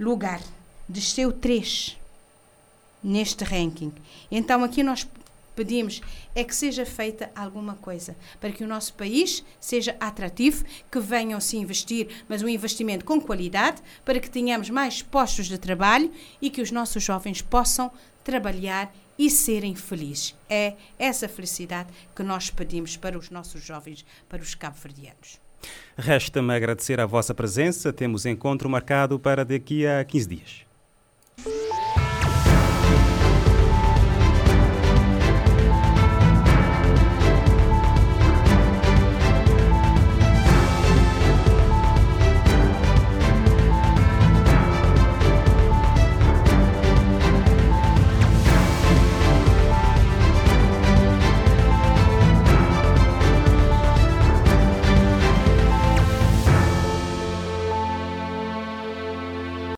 [0.00, 0.40] lugar,
[0.88, 1.96] desceu 3
[3.04, 3.92] neste ranking.
[4.30, 5.06] Então aqui nós
[5.54, 6.00] pedimos
[6.34, 11.40] é que seja feita alguma coisa para que o nosso país seja atrativo, que venham
[11.40, 16.10] se investir, mas um investimento com qualidade, para que tenhamos mais postos de trabalho
[16.40, 17.90] e que os nossos jovens possam
[18.22, 20.34] trabalhar e serem felizes.
[20.48, 25.40] É essa felicidade que nós pedimos para os nossos jovens, para os cabo-verdianos.
[25.96, 27.92] Resta-me agradecer a vossa presença.
[27.92, 30.64] Temos encontro marcado para daqui a 15 dias.